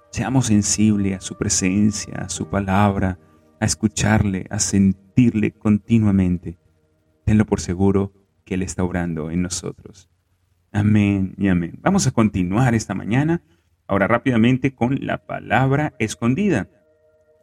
Seamos 0.09 0.47
sensibles 0.47 1.17
a 1.17 1.21
su 1.21 1.35
presencia, 1.37 2.15
a 2.15 2.29
su 2.29 2.47
palabra, 2.47 3.19
a 3.59 3.65
escucharle, 3.65 4.47
a 4.49 4.59
sentirle 4.59 5.51
continuamente. 5.51 6.57
Tenlo 7.25 7.45
por 7.45 7.59
seguro 7.59 8.13
que 8.47 8.55
Él 8.55 8.63
está 8.63 8.83
obrando 8.83 9.29
en 9.29 9.41
nosotros. 9.41 10.09
Amén 10.71 11.35
y 11.37 11.49
amén. 11.49 11.77
Vamos 11.81 12.07
a 12.07 12.11
continuar 12.11 12.73
esta 12.73 12.93
mañana, 12.93 13.41
ahora 13.87 14.07
rápidamente, 14.07 14.73
con 14.73 15.05
la 15.05 15.17
palabra 15.17 15.93
escondida. 15.99 16.69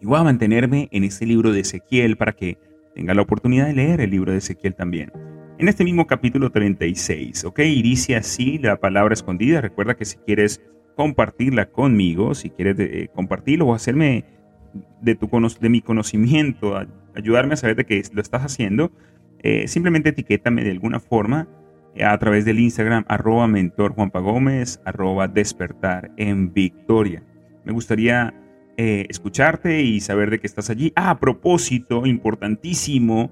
Y 0.01 0.07
voy 0.07 0.19
a 0.19 0.25
mantenerme 0.25 0.89
en 0.93 1.05
este 1.05 1.27
libro 1.27 1.53
de 1.53 1.61
Ezequiel 1.61 2.17
para 2.17 2.33
que 2.33 2.59
tenga 2.95 3.13
la 3.13 3.23
oportunidad 3.23 3.67
de 3.67 3.75
leer 3.75 4.01
el 4.01 4.11
libro 4.11 4.33
de 4.33 4.39
Ezequiel 4.39 4.75
también. 4.75 5.13
En 5.59 5.69
este 5.69 5.85
mismo 5.85 6.07
capítulo 6.07 6.51
36, 6.51 7.45
¿ok? 7.45 7.61
Y 7.61 7.83
dice 7.83 8.17
así 8.17 8.59
la 8.59 8.81
palabra 8.81 9.13
escondida. 9.13 9.61
Recuerda 9.61 9.97
que 9.97 10.07
si 10.07 10.17
quieres 10.17 10.63
compartirla 10.97 11.67
conmigo, 11.67 12.35
si 12.35 12.49
quieres 12.49 12.77
eh, 12.79 13.09
compartirlo 13.15 13.67
o 13.67 13.75
hacerme 13.75 14.25
de, 15.03 15.15
tu, 15.15 15.29
de 15.61 15.69
mi 15.69 15.83
conocimiento, 15.83 16.81
ayudarme 17.15 17.55
a 17.55 17.57
saber 17.59 17.77
de 17.77 17.85
que 17.85 18.03
lo 18.13 18.23
estás 18.23 18.43
haciendo, 18.43 18.91
eh, 19.45 19.69
simplemente 19.69 20.09
etiquétame 20.09 20.65
de 20.65 20.73
alguna 20.73 20.99
forma 20.99 21.47
eh, 21.95 22.05
a 22.05 22.19
través 22.19 22.45
del 22.45 22.59
Instagram 22.59 23.05
arroba 23.07 23.47
mentor 23.47 23.95
Gómez, 23.95 24.81
arroba 24.85 25.29
despertar 25.29 26.11
en 26.17 26.53
Victoria. 26.53 27.23
Me 27.65 27.73
gustaría 27.73 28.35
escucharte 28.77 29.83
y 29.83 30.01
saber 30.01 30.31
de 30.31 30.41
que 30.41 30.49
estás 30.49 30.69
allí. 30.69 30.93
Ah, 30.97 31.11
a 31.11 31.21
propósito, 31.21 32.07
importantísimo, 32.07 33.31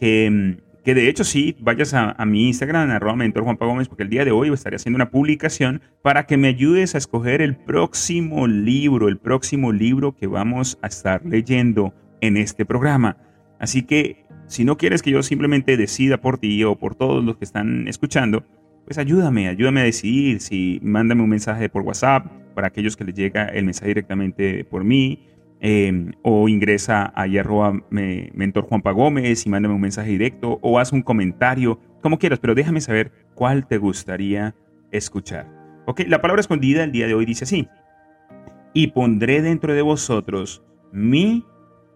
que 0.00 0.28
mm, 0.28 0.70
que 0.84 0.94
de 0.94 1.08
hecho 1.08 1.24
sí, 1.24 1.56
vayas 1.60 1.92
a, 1.92 2.14
mi 2.24 2.48
Instagram, 2.48 2.90
arroba 2.90 3.16
mentor 3.16 3.44
porque 3.56 4.02
el 4.02 4.08
día 4.08 4.24
de 4.24 4.30
hoy 4.30 4.52
estaré 4.52 4.76
haciendo 4.76 4.96
una 4.96 5.10
publicación 5.10 5.82
para 6.02 6.26
que 6.26 6.36
me 6.36 6.48
ayudes 6.48 6.94
a 6.94 6.98
escoger 6.98 7.42
el 7.42 7.56
próximo 7.56 8.46
libro, 8.46 9.08
el 9.08 9.18
próximo 9.18 9.72
libro 9.72 10.16
que 10.16 10.26
vamos 10.26 10.78
a 10.80 10.86
estar 10.86 11.24
leyendo 11.24 11.92
en 12.20 12.36
este 12.36 12.64
programa. 12.64 13.18
Así 13.58 13.82
que 13.82 14.24
si 14.50 14.64
no 14.64 14.76
quieres 14.76 15.02
que 15.02 15.10
yo 15.10 15.22
simplemente 15.22 15.76
decida 15.76 16.20
por 16.20 16.38
ti 16.38 16.62
o 16.64 16.76
por 16.76 16.94
todos 16.94 17.24
los 17.24 17.36
que 17.36 17.44
están 17.44 17.88
escuchando, 17.88 18.44
pues 18.84 18.98
ayúdame, 18.98 19.48
ayúdame 19.48 19.80
a 19.80 19.84
decidir, 19.84 20.40
si 20.40 20.80
mándame 20.82 21.22
un 21.22 21.30
mensaje 21.30 21.68
por 21.68 21.82
WhatsApp 21.82 22.26
para 22.54 22.66
aquellos 22.66 22.96
que 22.96 23.04
les 23.04 23.14
llega 23.14 23.46
el 23.46 23.64
mensaje 23.64 23.88
directamente 23.88 24.64
por 24.64 24.84
mí, 24.84 25.20
Em, 25.62 26.12
o 26.22 26.48
ingresa 26.48 27.12
ahí 27.14 27.36
arroba 27.36 27.78
mentor 27.90 28.64
Juanpa 28.64 28.92
Gómez 28.92 29.44
y 29.44 29.50
mándame 29.50 29.74
un 29.74 29.80
mensaje 29.82 30.08
directo 30.08 30.58
o 30.62 30.78
haz 30.78 30.90
un 30.90 31.02
comentario, 31.02 31.78
como 32.00 32.18
quieras, 32.18 32.38
pero 32.38 32.54
déjame 32.54 32.80
saber 32.80 33.12
cuál 33.34 33.66
te 33.66 33.76
gustaría 33.76 34.54
escuchar. 34.90 35.46
Ok, 35.84 36.00
la 36.08 36.22
palabra 36.22 36.40
escondida 36.40 36.82
el 36.82 36.92
día 36.92 37.06
de 37.06 37.12
hoy 37.12 37.26
dice 37.26 37.44
así. 37.44 37.68
Y 38.72 38.86
pondré 38.88 39.42
dentro 39.42 39.74
de 39.74 39.82
vosotros 39.82 40.62
mi 40.92 41.44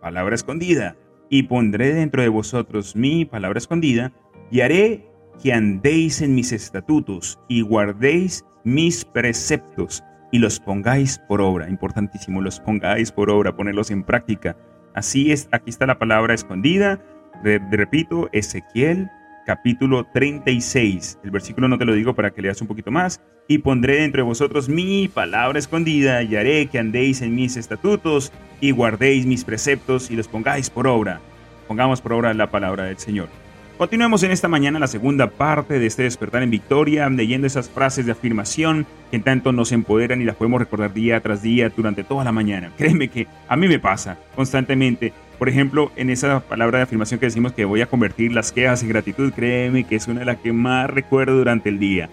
palabra 0.02 0.34
escondida. 0.34 0.94
Y 1.34 1.42
pondré 1.42 1.92
dentro 1.92 2.22
de 2.22 2.28
vosotros 2.28 2.94
mi 2.94 3.24
palabra 3.24 3.58
escondida 3.58 4.12
y 4.52 4.60
haré 4.60 5.04
que 5.42 5.52
andéis 5.52 6.22
en 6.22 6.32
mis 6.32 6.52
estatutos 6.52 7.40
y 7.48 7.62
guardéis 7.62 8.44
mis 8.62 9.04
preceptos 9.04 10.04
y 10.30 10.38
los 10.38 10.60
pongáis 10.60 11.18
por 11.26 11.40
obra. 11.40 11.68
Importantísimo, 11.68 12.40
los 12.40 12.60
pongáis 12.60 13.10
por 13.10 13.30
obra, 13.30 13.56
ponerlos 13.56 13.90
en 13.90 14.04
práctica. 14.04 14.56
Así 14.94 15.32
es, 15.32 15.48
aquí 15.50 15.70
está 15.70 15.86
la 15.86 15.98
palabra 15.98 16.34
escondida. 16.34 17.04
repito, 17.42 18.28
Ezequiel 18.30 19.10
capítulo 19.44 20.06
36. 20.12 21.18
El 21.22 21.30
versículo 21.30 21.68
no 21.68 21.78
te 21.78 21.84
lo 21.84 21.94
digo 21.94 22.14
para 22.14 22.30
que 22.30 22.42
leas 22.42 22.60
un 22.60 22.66
poquito 22.66 22.90
más. 22.90 23.20
Y 23.46 23.58
pondré 23.58 24.04
entre 24.04 24.22
vosotros 24.22 24.68
mi 24.68 25.08
palabra 25.08 25.58
escondida 25.58 26.22
y 26.22 26.34
haré 26.36 26.66
que 26.66 26.78
andéis 26.78 27.20
en 27.20 27.34
mis 27.34 27.56
estatutos 27.56 28.32
y 28.60 28.70
guardéis 28.70 29.26
mis 29.26 29.44
preceptos 29.44 30.10
y 30.10 30.16
los 30.16 30.28
pongáis 30.28 30.70
por 30.70 30.86
obra. 30.86 31.20
Pongamos 31.68 32.00
por 32.00 32.14
obra 32.14 32.32
la 32.34 32.50
palabra 32.50 32.84
del 32.84 32.98
Señor. 32.98 33.28
Continuemos 33.78 34.22
en 34.22 34.30
esta 34.30 34.46
mañana 34.46 34.78
la 34.78 34.86
segunda 34.86 35.30
parte 35.30 35.80
de 35.80 35.86
este 35.86 36.04
despertar 36.04 36.44
en 36.44 36.50
victoria, 36.50 37.08
leyendo 37.08 37.48
esas 37.48 37.68
frases 37.68 38.06
de 38.06 38.12
afirmación 38.12 38.86
que 39.10 39.18
tanto 39.18 39.50
nos 39.50 39.72
empoderan 39.72 40.22
y 40.22 40.24
las 40.24 40.36
podemos 40.36 40.60
recordar 40.60 40.94
día 40.94 41.20
tras 41.20 41.42
día 41.42 41.70
durante 41.70 42.04
toda 42.04 42.22
la 42.22 42.30
mañana. 42.30 42.70
Créeme 42.78 43.08
que 43.08 43.26
a 43.48 43.56
mí 43.56 43.66
me 43.66 43.80
pasa 43.80 44.16
constantemente. 44.36 45.12
Por 45.40 45.48
ejemplo, 45.48 45.90
en 45.96 46.08
esa 46.10 46.38
palabra 46.38 46.78
de 46.78 46.84
afirmación 46.84 47.18
que 47.18 47.26
decimos 47.26 47.52
que 47.52 47.64
voy 47.64 47.80
a 47.80 47.86
convertir 47.86 48.32
las 48.32 48.52
quejas 48.52 48.80
en 48.84 48.90
gratitud, 48.90 49.32
créeme 49.32 49.82
que 49.82 49.96
es 49.96 50.06
una 50.06 50.20
de 50.20 50.26
las 50.26 50.36
que 50.36 50.52
más 50.52 50.88
recuerdo 50.88 51.36
durante 51.36 51.68
el 51.68 51.80
día. 51.80 52.08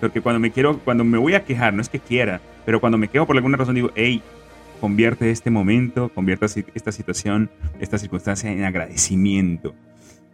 Porque 0.00 0.20
cuando 0.20 0.40
me 0.40 0.50
quiero, 0.50 0.80
cuando 0.80 1.04
me 1.04 1.18
voy 1.18 1.34
a 1.34 1.44
quejar, 1.44 1.74
no 1.74 1.80
es 1.80 1.88
que 1.88 2.00
quiera, 2.00 2.40
pero 2.66 2.80
cuando 2.80 2.98
me 2.98 3.06
quejo 3.06 3.24
por 3.24 3.36
alguna 3.36 3.56
razón 3.56 3.76
digo, 3.76 3.92
hey, 3.94 4.20
convierte 4.80 5.30
este 5.30 5.50
momento, 5.50 6.08
convierte 6.08 6.46
esta 6.74 6.90
situación, 6.90 7.50
esta 7.78 7.98
circunstancia 7.98 8.50
en 8.50 8.64
agradecimiento. 8.64 9.76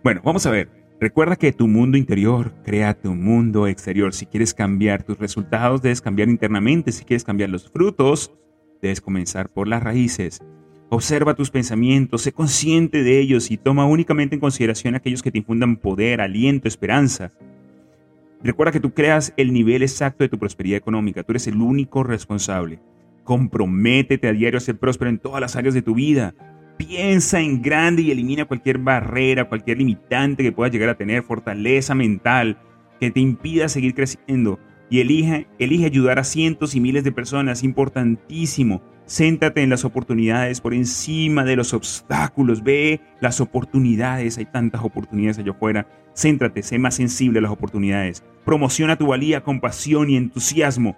Bueno, 0.03 0.23
vamos 0.25 0.47
a 0.47 0.51
ver. 0.51 0.71
Recuerda 0.99 1.37
que 1.37 1.53
tu 1.53 1.69
mundo 1.69 1.99
interior 1.99 2.55
crea 2.65 2.95
tu 2.95 3.15
mundo 3.15 3.67
exterior. 3.67 4.15
Si 4.15 4.25
quieres 4.25 4.55
cambiar 4.55 5.03
tus 5.03 5.19
resultados, 5.19 5.83
debes 5.83 6.01
cambiar 6.01 6.31
internamente. 6.31 6.91
Si 6.93 7.05
quieres 7.05 7.23
cambiar 7.23 7.51
los 7.51 7.71
frutos, 7.71 8.33
debes 8.81 9.03
comenzar 9.03 9.51
por 9.51 9.69
las 9.69 9.83
raíces. 9.83 10.41
Observa 10.89 11.35
tus 11.35 11.51
pensamientos, 11.51 12.23
sé 12.23 12.33
consciente 12.33 13.03
de 13.03 13.21
ellos 13.21 13.51
y 13.51 13.59
toma 13.59 13.85
únicamente 13.85 14.35
en 14.35 14.41
consideración 14.41 14.95
aquellos 14.95 15.23
que 15.23 15.31
te 15.31 15.39
infundan 15.39 15.77
poder, 15.77 16.23
aliento, 16.23 16.67
esperanza. 16.67 17.31
Recuerda 18.43 18.73
que 18.73 18.81
tú 18.81 18.93
creas 18.93 19.35
el 19.37 19.53
nivel 19.53 19.83
exacto 19.83 20.25
de 20.25 20.31
tu 20.31 20.39
prosperidad 20.39 20.79
económica. 20.79 21.23
Tú 21.23 21.33
eres 21.33 21.47
el 21.47 21.61
único 21.61 22.05
responsable. 22.05 22.81
Comprométete 23.25 24.29
a 24.29 24.33
diario 24.33 24.57
a 24.57 24.61
ser 24.61 24.79
próspero 24.79 25.11
en 25.11 25.19
todas 25.19 25.43
las 25.43 25.57
áreas 25.57 25.75
de 25.75 25.83
tu 25.83 25.95
vida. 25.95 26.35
Piensa 26.89 27.41
en 27.41 27.61
grande 27.61 28.01
y 28.01 28.11
elimina 28.11 28.47
cualquier 28.47 28.79
barrera, 28.79 29.45
cualquier 29.45 29.77
limitante 29.77 30.43
que 30.43 30.51
puedas 30.51 30.73
llegar 30.73 30.89
a 30.89 30.95
tener, 30.95 31.23
fortaleza 31.23 31.95
mental 31.95 32.57
que 32.99 33.11
te 33.11 33.21
impida 33.21 33.69
seguir 33.69 33.95
creciendo. 33.95 34.59
Y 34.89 35.01
elige, 35.01 35.47
elige 35.59 35.85
ayudar 35.85 36.19
a 36.19 36.25
cientos 36.25 36.75
y 36.75 36.81
miles 36.81 37.05
de 37.05 37.13
personas, 37.13 37.65
importantísimo. 37.65 38.81
Céntrate 39.07 39.63
en 39.63 39.69
las 39.69 39.85
oportunidades 39.85 40.63
por 40.63 40.73
encima 40.73 41.45
de 41.45 41.57
los 41.57 41.75
obstáculos. 41.75 42.63
Ve 42.63 43.03
las 43.21 43.43
oportunidades, 43.43 44.39
hay 44.39 44.47
tantas 44.47 44.83
oportunidades 44.83 45.39
allá 45.39 45.51
afuera. 45.51 45.87
Céntrate, 46.17 46.63
sé 46.63 46.79
más 46.79 46.95
sensible 46.95 47.41
a 47.41 47.43
las 47.43 47.51
oportunidades. 47.51 48.25
Promociona 48.47 48.97
tu 48.97 49.09
valía 49.09 49.43
con 49.43 49.61
pasión 49.61 50.09
y 50.09 50.17
entusiasmo. 50.17 50.97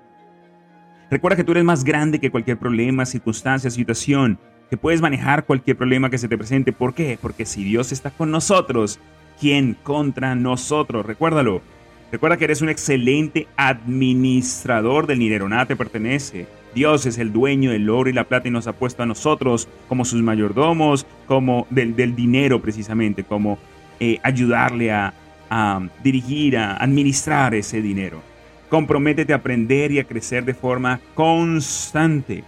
Recuerda 1.11 1.37
que 1.37 1.45
tú 1.45 1.51
eres 1.51 1.65
más 1.65 1.83
grande 1.83 2.21
que 2.21 2.31
cualquier 2.31 2.57
problema, 2.57 3.05
circunstancia, 3.05 3.69
situación 3.69 4.39
que 4.73 4.79
puedes 4.79 5.03
manejar 5.03 5.45
cualquier 5.45 5.77
problema 5.77 6.09
que 6.09 6.17
se 6.17 6.29
te 6.29 6.39
presente. 6.39 6.73
¿Por 6.73 6.95
qué? 6.95 7.19
Porque 7.21 7.45
si 7.45 7.63
Dios 7.63 7.93
está 7.93 8.11
con 8.11 8.31
nosotros, 8.31 8.99
¿quién 9.39 9.77
contra 9.83 10.35
nosotros? 10.35 11.05
Recuérdalo. 11.05 11.61
Recuerda 12.11 12.39
que 12.39 12.47
eres 12.47 12.63
un 12.63 12.71
excelente 12.71 13.47
administrador 13.59 15.07
del 15.07 15.19
dinero, 15.19 15.47
nada 15.47 15.67
te 15.67 15.77
pertenece. 15.77 16.47
Dios 16.75 17.05
es 17.05 17.19
el 17.19 17.35
dueño 17.35 17.71
del 17.71 17.91
oro 17.91 18.09
y 18.09 18.15
la 18.15 18.25
plata 18.25 18.49
y 18.49 18.51
nos 18.51 18.67
ha 18.67 18.73
puesto 18.73 19.03
a 19.03 19.07
nosotros 19.07 19.69
como 19.91 20.07
sus 20.07 20.23
mayordomos, 20.23 21.05
como 21.27 21.67
del, 21.69 22.17
dinero 22.17 22.63
precisamente, 22.63 23.25
como 23.25 23.59
eh, 24.01 24.21
ayudarle 24.23 24.91
a, 24.91 25.13
a 25.51 25.87
dirigir, 26.03 26.57
a 26.57 26.79
administrar 26.79 27.55
ese 27.55 27.83
dinero. 27.83 28.23
Comprométete 28.71 29.35
a 29.35 29.37
aprender 29.37 29.93
y 29.93 29.99
a 29.99 30.05
crecer 30.05 30.47
de 30.47 30.55
forma 30.55 30.99
constante. 31.15 32.43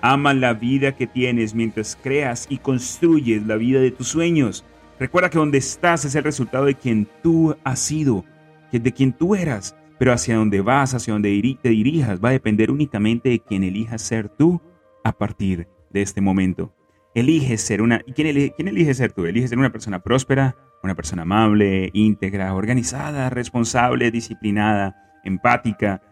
Ama 0.00 0.34
la 0.34 0.54
vida 0.54 0.94
que 0.94 1.06
tienes 1.06 1.54
mientras 1.54 1.96
creas 2.00 2.46
y 2.48 2.58
construyes 2.58 3.46
la 3.46 3.56
vida 3.56 3.80
de 3.80 3.90
tus 3.90 4.08
sueños. 4.08 4.64
Recuerda 4.98 5.30
que 5.30 5.38
donde 5.38 5.58
estás 5.58 6.04
es 6.04 6.14
el 6.14 6.24
resultado 6.24 6.64
de 6.64 6.74
quien 6.74 7.08
tú 7.22 7.56
has 7.64 7.78
sido, 7.78 8.24
de 8.72 8.92
quien 8.92 9.12
tú 9.12 9.34
eras, 9.34 9.76
pero 9.98 10.12
hacia 10.12 10.36
dónde 10.36 10.60
vas, 10.60 10.94
hacia 10.94 11.12
dónde 11.12 11.58
te 11.60 11.68
dirijas, 11.68 12.20
va 12.22 12.30
a 12.30 12.32
depender 12.32 12.70
únicamente 12.70 13.28
de 13.28 13.40
quien 13.40 13.64
elijas 13.64 14.02
ser 14.02 14.28
tú 14.28 14.60
a 15.04 15.12
partir 15.12 15.68
de 15.90 16.02
este 16.02 16.20
momento. 16.20 16.72
Elige 17.14 17.56
ser 17.58 17.82
una... 17.82 18.00
¿Y 18.06 18.12
quién 18.12 18.28
elige, 18.28 18.52
quién 18.54 18.68
elige 18.68 18.94
ser 18.94 19.12
tú? 19.12 19.26
Elige 19.26 19.48
ser 19.48 19.58
una 19.58 19.72
persona 19.72 20.00
próspera, 20.00 20.56
una 20.82 20.94
persona 20.94 21.22
amable, 21.22 21.90
íntegra, 21.92 22.54
organizada, 22.54 23.30
responsable, 23.30 24.10
disciplinada, 24.10 24.94
empática, 25.24 26.02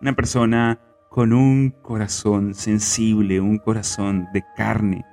una 0.00 0.12
persona 0.14 0.78
con 1.12 1.34
un 1.34 1.74
corazón 1.82 2.54
sensible, 2.54 3.38
un 3.38 3.58
corazón 3.58 4.28
de 4.32 4.42
carne. 4.56 5.04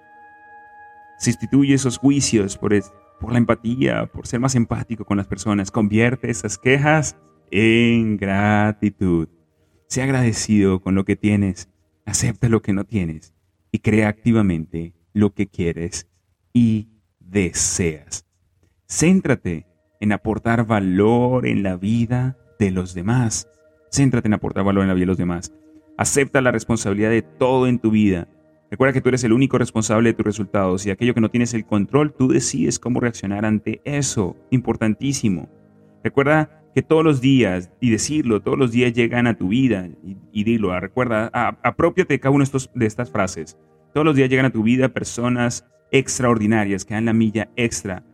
Sustituye 1.20 1.74
esos 1.74 1.98
juicios 1.98 2.58
por, 2.58 2.74
por 3.20 3.34
la 3.34 3.38
empatía, 3.38 4.06
por 4.06 4.26
ser 4.26 4.40
más 4.40 4.56
empático 4.56 5.04
con 5.04 5.18
las 5.18 5.28
personas. 5.28 5.72
Convierte 5.72 6.32
esas 6.32 6.58
quejas 6.58 7.18
en 7.52 8.16
gratitud. 8.16 9.28
Sea 9.88 10.06
agradecido 10.06 10.80
con 10.80 10.96
lo 10.96 11.04
que 11.04 11.18
tienes, 11.18 11.68
acepta 12.06 12.48
lo 12.48 12.62
que 12.62 12.72
no 12.72 12.86
tienes 12.86 13.34
y 13.70 13.80
crea 13.80 14.08
activamente 14.08 14.94
lo 15.12 15.34
que 15.34 15.48
quieres 15.48 16.08
y 16.54 16.88
deseas. 17.20 18.26
Céntrate 18.88 19.68
en 20.00 20.14
aportar 20.14 20.66
valor 20.66 21.46
en 21.46 21.62
la 21.62 21.76
vida 21.76 22.38
de 22.58 22.72
los 22.72 22.94
demás. 22.94 23.50
Céntrate 23.92 24.30
en 24.30 24.36
aportar 24.36 24.64
valor 24.64 24.84
en 24.84 24.88
la 24.88 24.94
vida 24.94 25.04
de 25.04 25.08
los 25.08 25.18
demás. 25.18 25.52
Acepta 26.00 26.40
la 26.40 26.52
responsabilidad 26.52 27.10
de 27.10 27.24
todo 27.24 27.68
en 27.68 27.78
tu 27.78 27.92
vida. 27.92 28.30
Recuerda 28.72 28.94
que 28.94 29.02
tú 29.02 29.10
eres 29.10 29.26
el 29.26 29.34
único 29.34 29.58
responsable 29.58 30.08
de 30.08 30.14
tus 30.14 30.26
resultados 30.26 30.86
y 30.86 30.92
aquello 30.92 31.14
que 31.14 31.20
no 31.20 31.30
tienes 31.30 31.54
el 31.54 31.66
control, 31.66 32.14
tú 32.14 32.30
decides 32.30 32.80
cómo 32.80 33.02
reaccionar 33.02 33.44
ante 33.44 33.82
eso. 33.84 34.38
Importantísimo. 34.50 35.50
Recuerda 36.02 36.64
que 36.74 36.84
todos 36.84 37.04
los 37.04 37.20
días, 37.20 37.70
y 37.82 37.90
decirlo, 37.90 38.42
todos 38.42 38.58
los 38.58 38.72
días 38.72 38.94
llegan 38.94 39.28
a 39.28 39.34
tu 39.34 39.50
vida, 39.50 39.90
y, 40.32 40.44
dilo, 40.46 40.72
ah, 40.72 40.80
recuerda, 40.80 41.28
apropiate 41.34 42.14
de 42.14 42.20
cada 42.22 42.34
una 42.34 42.46
de 42.76 42.86
estas 42.86 43.12
frases. 43.12 43.58
Todos 43.94 44.06
los 44.06 44.16
días 44.16 44.30
llegan 44.30 44.46
a 44.46 44.52
tu 44.52 44.64
vida 44.64 44.88
personas 44.88 45.66
extraordinarias 45.92 46.86
que 46.86 46.94
dan 46.94 47.04
la 47.04 47.14
milla 47.14 47.50
extra, 47.58 48.06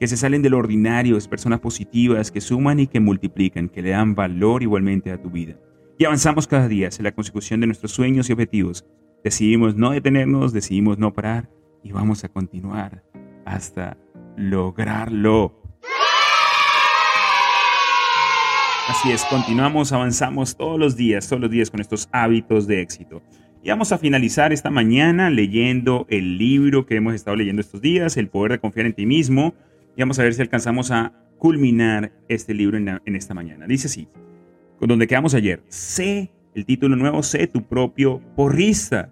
que 0.00 0.08
se 0.08 0.16
salen 0.16 0.42
de 0.42 0.50
lo 0.50 0.58
ordinario, 0.58 1.16
personas 1.30 1.60
positivas, 1.60 2.32
que 2.32 2.40
suman 2.40 2.80
y 2.80 2.88
que 2.88 2.98
multiplican, 2.98 3.68
que 3.68 3.82
le 3.82 3.90
dan 3.90 4.16
valor 4.16 4.64
igualmente 4.64 5.12
a 5.12 5.22
tu 5.22 5.30
vida. 5.30 5.54
Y 5.98 6.04
avanzamos 6.04 6.46
cada 6.46 6.68
día 6.68 6.88
hacia 6.88 7.04
la 7.04 7.12
consecución 7.12 7.60
de 7.60 7.66
nuestros 7.66 7.92
sueños 7.92 8.28
y 8.28 8.32
objetivos. 8.32 8.84
Decidimos 9.22 9.76
no 9.76 9.90
detenernos, 9.90 10.52
decidimos 10.52 10.98
no 10.98 11.12
parar 11.12 11.48
y 11.82 11.92
vamos 11.92 12.24
a 12.24 12.28
continuar 12.28 13.02
hasta 13.44 13.96
lograrlo. 14.36 15.60
Así 18.88 19.12
es, 19.12 19.24
continuamos, 19.24 19.92
avanzamos 19.92 20.56
todos 20.56 20.78
los 20.78 20.96
días, 20.96 21.26
todos 21.26 21.40
los 21.40 21.50
días 21.50 21.70
con 21.70 21.80
estos 21.80 22.08
hábitos 22.12 22.66
de 22.66 22.82
éxito. 22.82 23.22
Y 23.62 23.70
vamos 23.70 23.92
a 23.92 23.98
finalizar 23.98 24.52
esta 24.52 24.68
mañana 24.68 25.30
leyendo 25.30 26.06
el 26.10 26.36
libro 26.36 26.84
que 26.84 26.96
hemos 26.96 27.14
estado 27.14 27.36
leyendo 27.36 27.62
estos 27.62 27.80
días, 27.80 28.18
El 28.18 28.28
poder 28.28 28.52
de 28.52 28.58
confiar 28.58 28.84
en 28.84 28.92
ti 28.92 29.06
mismo. 29.06 29.54
Y 29.96 30.02
vamos 30.02 30.18
a 30.18 30.22
ver 30.22 30.34
si 30.34 30.42
alcanzamos 30.42 30.90
a 30.90 31.14
culminar 31.38 32.12
este 32.28 32.52
libro 32.52 32.76
en, 32.76 33.00
en 33.02 33.16
esta 33.16 33.32
mañana. 33.32 33.66
Dice 33.66 33.86
así, 33.86 34.06
con 34.84 34.90
donde 34.90 35.06
quedamos 35.06 35.32
ayer, 35.32 35.62
sé, 35.68 36.30
el 36.54 36.66
título 36.66 36.94
nuevo, 36.94 37.22
sé 37.22 37.46
tu 37.46 37.66
propio 37.66 38.20
porrista. 38.36 39.10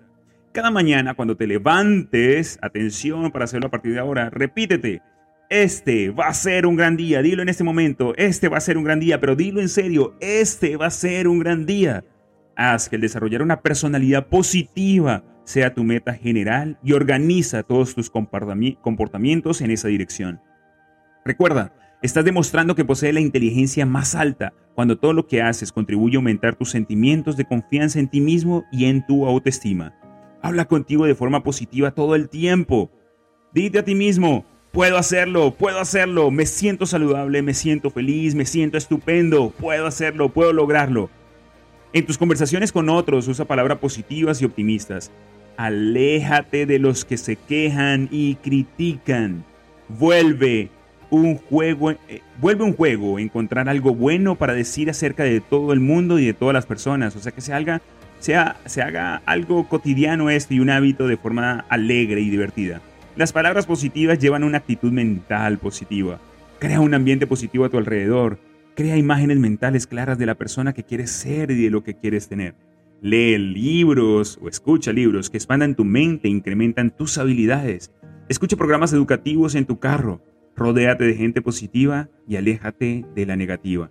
Cada 0.53 0.71
mañana 0.71 1.15
cuando 1.15 1.35
te 1.35 1.47
levantes, 1.47 2.59
atención 2.61 3.31
para 3.31 3.47
hacerlo 3.47 3.69
a 3.69 3.71
partir 3.71 3.95
de 3.95 3.99
ahora, 3.99 4.29
repítete, 4.29 5.01
este 5.49 6.11
va 6.11 6.27
a 6.27 6.35
ser 6.35 6.67
un 6.67 6.77
gran 6.77 6.99
día, 6.99 7.23
dilo 7.23 7.41
en 7.41 7.49
este 7.49 7.65
momento, 7.65 8.13
este 8.19 8.49
va 8.49 8.59
a 8.59 8.61
ser 8.61 8.77
un 8.77 8.85
gran 8.85 9.01
día, 9.01 9.19
pero 9.19 9.35
dilo 9.35 9.63
en 9.63 9.71
serio, 9.71 10.15
este 10.21 10.77
va 10.77 10.89
a 10.89 10.91
ser 10.91 11.27
un 11.27 11.39
gran 11.39 11.65
día. 11.65 12.05
Haz 12.55 12.91
que 12.91 12.97
el 12.97 13.03
desarrollar 13.03 13.41
una 13.41 13.63
personalidad 13.63 14.27
positiva 14.27 15.25
sea 15.45 15.73
tu 15.73 15.85
meta 15.85 16.13
general 16.13 16.79
y 16.83 16.93
organiza 16.93 17.63
todos 17.63 17.95
tus 17.95 18.11
comportamientos 18.11 19.63
en 19.63 19.71
esa 19.71 19.89
dirección. 19.89 20.39
Recuerda, 21.25 21.73
estás 22.03 22.25
demostrando 22.25 22.75
que 22.75 22.85
posees 22.85 23.15
la 23.15 23.21
inteligencia 23.21 23.87
más 23.87 24.15
alta 24.15 24.53
cuando 24.75 24.99
todo 24.99 25.13
lo 25.13 25.27
que 25.27 25.43
haces 25.43 25.73
contribuye 25.73 26.17
a 26.17 26.19
aumentar 26.19 26.57
tus 26.57 26.71
sentimientos 26.71 27.37
de 27.37 27.45
confianza 27.45 27.99
en 27.99 28.09
ti 28.09 28.21
mismo 28.21 28.65
y 28.73 28.87
en 28.87 29.07
tu 29.07 29.27
autoestima. 29.27 29.95
Habla 30.43 30.65
contigo 30.65 31.07
de 31.07 31.15
forma 31.15 31.43
positiva 31.43 31.93
todo 31.93 32.15
el 32.15 32.29
tiempo. 32.29 32.91
Dite 33.53 33.79
a 33.79 33.85
ti 33.85 33.95
mismo, 33.95 34.45
Puedo 34.73 34.97
hacerlo, 34.97 35.53
puedo 35.53 35.79
hacerlo, 35.81 36.31
me 36.31 36.47
siento 36.47 36.87
saludable, 36.87 37.43
me 37.43 37.53
siento 37.53 37.91
feliz, 37.91 38.35
me 38.35 38.47
siento 38.47 38.79
estupendo, 38.79 39.51
puedo 39.51 39.87
hacerlo, 39.87 40.31
puedo 40.31 40.55
lograrlo. 40.55 41.11
En 41.93 42.07
tus 42.07 42.17
conversaciones 42.17 42.73
con 42.73 42.89
otros 42.89 43.29
usa 43.29 43.45
palabras 43.45 43.81
positivas 43.81 44.41
y 44.41 44.47
optimistas. 44.47 45.11
Aléjate 45.59 46.65
de 46.65 46.79
los 46.79 47.05
que 47.05 47.19
se 47.19 47.37
quejan 47.37 48.09
y 48.11 48.37
critican. 48.37 49.45
Vuelve 49.91 50.71
un 51.13 51.37
juego, 51.37 51.91
eh, 51.91 52.23
vuelve 52.41 52.65
un 52.65 52.73
juego 52.73 53.19
encontrar 53.19 53.69
algo 53.69 53.95
bueno 53.95 54.35
para 54.35 54.55
decir 54.55 54.89
acerca 54.89 55.25
de 55.25 55.43
todo 55.43 55.75
el 55.75 55.81
mundo 55.81 56.19
y 56.19 56.25
de 56.25 56.33
todas 56.33 56.55
las 56.55 56.65
personas. 56.65 57.15
O 57.17 57.21
sea 57.21 57.33
que 57.33 57.43
se 57.43 57.53
haga, 57.53 57.83
sea, 58.19 58.57
se 58.65 58.81
haga 58.81 59.21
algo 59.27 59.69
cotidiano 59.69 60.31
esto 60.31 60.55
y 60.55 60.61
un 60.61 60.71
hábito 60.71 61.07
de 61.07 61.19
forma 61.19 61.67
alegre 61.69 62.23
y 62.23 62.31
divertida. 62.31 62.81
Las 63.15 63.35
palabras 63.35 63.67
positivas 63.67 64.21
llevan 64.21 64.43
una 64.43 64.59
actitud 64.59 64.91
mental 64.91 65.59
positiva. 65.59 66.19
Crea 66.59 66.81
un 66.81 66.95
ambiente 66.95 67.27
positivo 67.27 67.67
a 67.67 67.69
tu 67.69 67.77
alrededor. 67.77 68.39
Crea 68.75 68.97
imágenes 68.97 69.39
mentales 69.39 69.87
claras 69.87 70.17
de 70.17 70.25
la 70.25 70.37
persona 70.37 70.73
que 70.73 70.85
quieres 70.85 71.11
ser 71.11 71.51
y 71.51 71.63
de 71.63 71.69
lo 71.69 71.85
que 71.85 71.95
quieres 71.95 72.29
tener. 72.29 72.55
Lee 73.03 73.37
libros 73.37 74.39
o 74.41 74.49
escucha 74.49 74.93
libros 74.93 75.29
que 75.29 75.37
expandan 75.37 75.75
tu 75.75 75.85
mente 75.85 76.29
e 76.29 76.31
incrementan 76.31 76.91
tus 76.97 77.19
habilidades. 77.19 77.93
Escucha 78.31 78.57
programas 78.57 78.95
educativos 78.95 79.55
en 79.57 79.67
tu 79.67 79.79
carro. 79.79 80.23
Rodéate 80.57 81.05
de 81.05 81.15
gente 81.15 81.43
positiva 81.43 82.09
y 82.29 82.37
aléjate 82.37 83.05
de 83.15 83.27
la 83.27 83.37
negativa. 83.37 83.91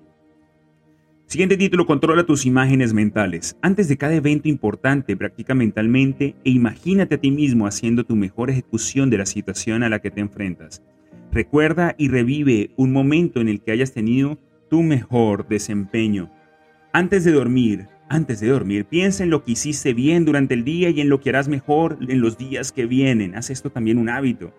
Siguiente 1.26 1.56
título, 1.56 1.86
controla 1.86 2.26
tus 2.26 2.46
imágenes 2.46 2.94
mentales. 2.94 3.56
Antes 3.62 3.88
de 3.88 3.98
cada 3.98 4.16
evento 4.16 4.50
importante, 4.50 5.16
practica 5.16 5.56
mentalmente 5.56 6.36
e 6.44 6.50
imagínate 6.50 7.16
a 7.16 7.18
ti 7.20 7.32
mismo 7.32 7.68
haciendo 7.68 8.04
tu 8.04 8.18
mejor 8.18 8.50
ejecución 8.50 9.10
de 9.10 9.18
la 9.18 9.26
situación 9.26 9.82
a 9.82 9.90
la 9.90 10.00
que 10.00 10.12
te 10.12 10.20
enfrentas. 10.20 10.84
Recuerda 11.32 11.96
y 11.98 12.10
revive 12.10 12.72
un 12.76 12.92
momento 12.92 13.40
en 13.40 13.48
el 13.48 13.62
que 13.62 13.72
hayas 13.72 13.94
tenido 13.94 14.38
tu 14.70 14.84
mejor 14.84 15.48
desempeño. 15.48 16.30
Antes 16.92 17.24
de 17.24 17.32
dormir, 17.32 17.88
antes 18.10 18.42
de 18.42 18.50
dormir, 18.50 18.84
piensa 18.84 19.24
en 19.24 19.30
lo 19.30 19.46
que 19.46 19.54
hiciste 19.54 19.94
bien 19.94 20.26
durante 20.26 20.54
el 20.54 20.66
día 20.66 20.90
y 20.90 21.00
en 21.00 21.08
lo 21.08 21.22
que 21.22 21.30
harás 21.30 21.48
mejor 21.48 21.98
en 22.02 22.20
los 22.20 22.38
días 22.38 22.74
que 22.74 22.86
vienen. 22.86 23.36
Haz 23.36 23.50
esto 23.50 23.70
también 23.70 23.98
un 23.98 24.10
hábito. 24.10 24.54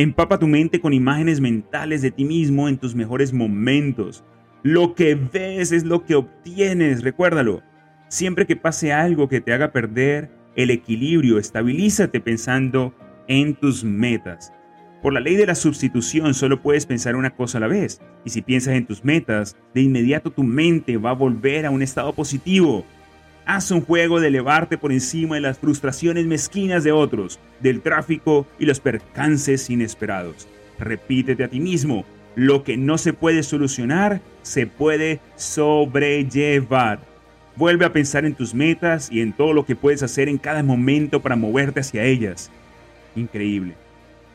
Empapa 0.00 0.38
tu 0.38 0.46
mente 0.46 0.80
con 0.80 0.94
imágenes 0.94 1.42
mentales 1.42 2.00
de 2.00 2.10
ti 2.10 2.24
mismo 2.24 2.70
en 2.70 2.78
tus 2.78 2.94
mejores 2.94 3.34
momentos. 3.34 4.24
Lo 4.62 4.94
que 4.94 5.14
ves 5.14 5.72
es 5.72 5.84
lo 5.84 6.06
que 6.06 6.14
obtienes, 6.14 7.02
recuérdalo. 7.02 7.62
Siempre 8.08 8.46
que 8.46 8.56
pase 8.56 8.94
algo 8.94 9.28
que 9.28 9.42
te 9.42 9.52
haga 9.52 9.72
perder 9.72 10.30
el 10.56 10.70
equilibrio, 10.70 11.36
estabilízate 11.36 12.18
pensando 12.18 12.94
en 13.28 13.54
tus 13.54 13.84
metas. 13.84 14.54
Por 15.02 15.12
la 15.12 15.20
ley 15.20 15.36
de 15.36 15.44
la 15.44 15.54
sustitución 15.54 16.32
solo 16.32 16.62
puedes 16.62 16.86
pensar 16.86 17.14
una 17.14 17.36
cosa 17.36 17.58
a 17.58 17.60
la 17.60 17.68
vez, 17.68 18.00
y 18.24 18.30
si 18.30 18.40
piensas 18.40 18.76
en 18.76 18.86
tus 18.86 19.04
metas, 19.04 19.54
de 19.74 19.82
inmediato 19.82 20.30
tu 20.30 20.44
mente 20.44 20.96
va 20.96 21.10
a 21.10 21.12
volver 21.12 21.66
a 21.66 21.70
un 21.70 21.82
estado 21.82 22.14
positivo. 22.14 22.86
Haz 23.52 23.72
un 23.72 23.80
juego 23.80 24.20
de 24.20 24.28
elevarte 24.28 24.78
por 24.78 24.92
encima 24.92 25.34
de 25.34 25.40
las 25.40 25.58
frustraciones 25.58 26.24
mezquinas 26.24 26.84
de 26.84 26.92
otros, 26.92 27.40
del 27.58 27.80
tráfico 27.80 28.46
y 28.60 28.64
los 28.64 28.78
percances 28.78 29.68
inesperados. 29.70 30.46
Repítete 30.78 31.42
a 31.42 31.48
ti 31.48 31.58
mismo, 31.58 32.04
lo 32.36 32.62
que 32.62 32.76
no 32.76 32.96
se 32.96 33.12
puede 33.12 33.42
solucionar, 33.42 34.20
se 34.42 34.68
puede 34.68 35.18
sobrellevar. 35.34 37.00
Vuelve 37.56 37.86
a 37.86 37.92
pensar 37.92 38.24
en 38.24 38.36
tus 38.36 38.54
metas 38.54 39.10
y 39.10 39.20
en 39.20 39.32
todo 39.32 39.52
lo 39.52 39.66
que 39.66 39.74
puedes 39.74 40.04
hacer 40.04 40.28
en 40.28 40.38
cada 40.38 40.62
momento 40.62 41.18
para 41.18 41.34
moverte 41.34 41.80
hacia 41.80 42.04
ellas. 42.04 42.52
Increíble. 43.16 43.74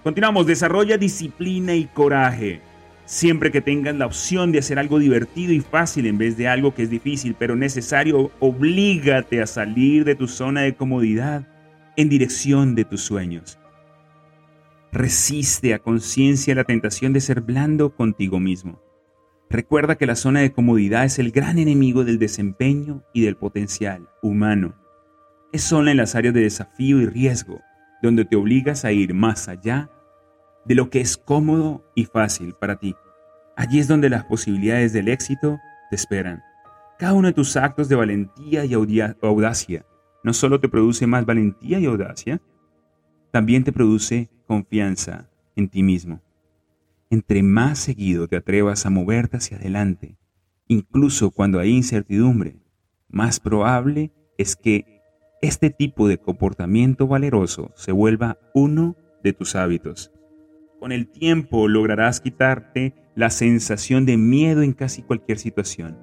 Continuamos, 0.03 0.45
desarrolla 0.45 0.97
disciplina 0.97 1.73
y 1.73 1.85
coraje. 1.85 2.59
Siempre 3.05 3.51
que 3.51 3.61
tengas 3.61 3.95
la 3.95 4.07
opción 4.07 4.51
de 4.51 4.59
hacer 4.59 4.79
algo 4.79 4.97
divertido 4.97 5.53
y 5.53 5.61
fácil 5.61 6.07
en 6.07 6.17
vez 6.17 6.37
de 6.37 6.47
algo 6.47 6.73
que 6.73 6.83
es 6.83 6.89
difícil 6.89 7.35
pero 7.37 7.55
necesario, 7.55 8.31
oblígate 8.39 9.41
a 9.41 9.47
salir 9.47 10.05
de 10.05 10.15
tu 10.15 10.27
zona 10.27 10.61
de 10.61 10.75
comodidad 10.75 11.47
en 11.97 12.09
dirección 12.09 12.73
de 12.73 12.85
tus 12.85 13.01
sueños. 13.01 13.59
Resiste 14.91 15.73
a 15.73 15.79
conciencia 15.79 16.55
la 16.55 16.63
tentación 16.63 17.13
de 17.13 17.21
ser 17.21 17.41
blando 17.41 17.95
contigo 17.95 18.39
mismo. 18.39 18.81
Recuerda 19.49 19.97
que 19.97 20.07
la 20.07 20.15
zona 20.15 20.39
de 20.39 20.51
comodidad 20.51 21.05
es 21.05 21.19
el 21.19 21.31
gran 21.31 21.59
enemigo 21.59 22.03
del 22.03 22.17
desempeño 22.17 23.03
y 23.13 23.21
del 23.21 23.37
potencial 23.37 24.09
humano. 24.23 24.73
Es 25.53 25.61
zona 25.61 25.91
en 25.91 25.97
las 25.97 26.15
áreas 26.15 26.33
de 26.33 26.41
desafío 26.41 26.99
y 26.99 27.05
riesgo 27.05 27.61
donde 28.01 28.25
te 28.25 28.35
obligas 28.35 28.85
a 28.85 28.91
ir 28.91 29.13
más 29.13 29.47
allá 29.47 29.89
de 30.65 30.75
lo 30.75 30.89
que 30.89 31.01
es 31.01 31.17
cómodo 31.17 31.89
y 31.95 32.05
fácil 32.05 32.53
para 32.53 32.77
ti. 32.77 32.95
Allí 33.55 33.79
es 33.79 33.87
donde 33.87 34.09
las 34.09 34.25
posibilidades 34.25 34.93
del 34.93 35.07
éxito 35.07 35.59
te 35.89 35.95
esperan. 35.95 36.43
Cada 36.97 37.13
uno 37.13 37.27
de 37.27 37.33
tus 37.33 37.55
actos 37.55 37.87
de 37.89 37.95
valentía 37.95 38.65
y 38.65 38.73
audacia 38.73 39.85
no 40.23 40.33
solo 40.33 40.59
te 40.59 40.67
produce 40.69 41.05
más 41.05 41.25
valentía 41.25 41.79
y 41.79 41.85
audacia, 41.85 42.41
también 43.31 43.63
te 43.63 43.71
produce 43.71 44.29
confianza 44.47 45.29
en 45.55 45.69
ti 45.69 45.83
mismo. 45.83 46.21
Entre 47.11 47.43
más 47.43 47.77
seguido 47.77 48.27
te 48.27 48.37
atrevas 48.37 48.87
a 48.87 48.89
moverte 48.89 49.37
hacia 49.37 49.57
adelante, 49.57 50.17
incluso 50.67 51.29
cuando 51.29 51.59
hay 51.59 51.69
incertidumbre, 51.69 52.57
más 53.07 53.39
probable 53.39 54.11
es 54.39 54.55
que 54.55 55.01
este 55.41 55.69
tipo 55.69 56.07
de 56.07 56.17
comportamiento 56.17 57.05
valeroso 57.05 57.71
se 57.75 57.91
vuelva 57.91 58.39
uno 58.55 58.95
de 59.23 59.33
tus 59.33 59.55
hábitos. 59.55 60.11
Con 60.79 60.91
el 60.91 61.07
tiempo 61.07 61.67
lograrás 61.67 62.19
quitarte 62.19 62.93
la 63.15 63.29
sensación 63.29 64.05
de 64.05 64.17
miedo 64.17 64.61
en 64.61 64.73
casi 64.73 65.01
cualquier 65.01 65.39
situación. 65.39 65.97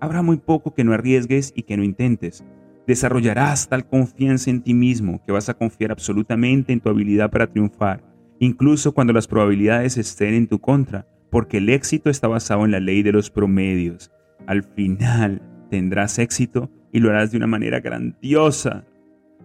Habrá 0.00 0.22
muy 0.22 0.36
poco 0.36 0.74
que 0.74 0.84
no 0.84 0.92
arriesgues 0.92 1.52
y 1.56 1.62
que 1.62 1.76
no 1.76 1.82
intentes, 1.82 2.44
Desarrollarás 2.88 3.68
tal 3.68 3.86
confianza 3.86 4.48
en 4.48 4.62
ti 4.62 4.72
mismo 4.72 5.22
que 5.26 5.30
vas 5.30 5.50
a 5.50 5.54
confiar 5.54 5.92
absolutamente 5.92 6.72
en 6.72 6.80
tu 6.80 6.88
habilidad 6.88 7.30
para 7.30 7.46
triunfar, 7.46 8.02
incluso 8.38 8.94
cuando 8.94 9.12
las 9.12 9.26
probabilidades 9.26 9.98
estén 9.98 10.32
en 10.32 10.46
tu 10.46 10.58
contra, 10.58 11.06
porque 11.30 11.58
el 11.58 11.68
éxito 11.68 12.08
está 12.08 12.28
basado 12.28 12.64
en 12.64 12.70
la 12.70 12.80
ley 12.80 13.02
de 13.02 13.12
los 13.12 13.28
promedios. 13.28 14.10
Al 14.46 14.62
final 14.62 15.42
tendrás 15.70 16.18
éxito 16.18 16.70
y 16.90 17.00
lo 17.00 17.10
harás 17.10 17.30
de 17.30 17.36
una 17.36 17.46
manera 17.46 17.80
grandiosa. 17.80 18.86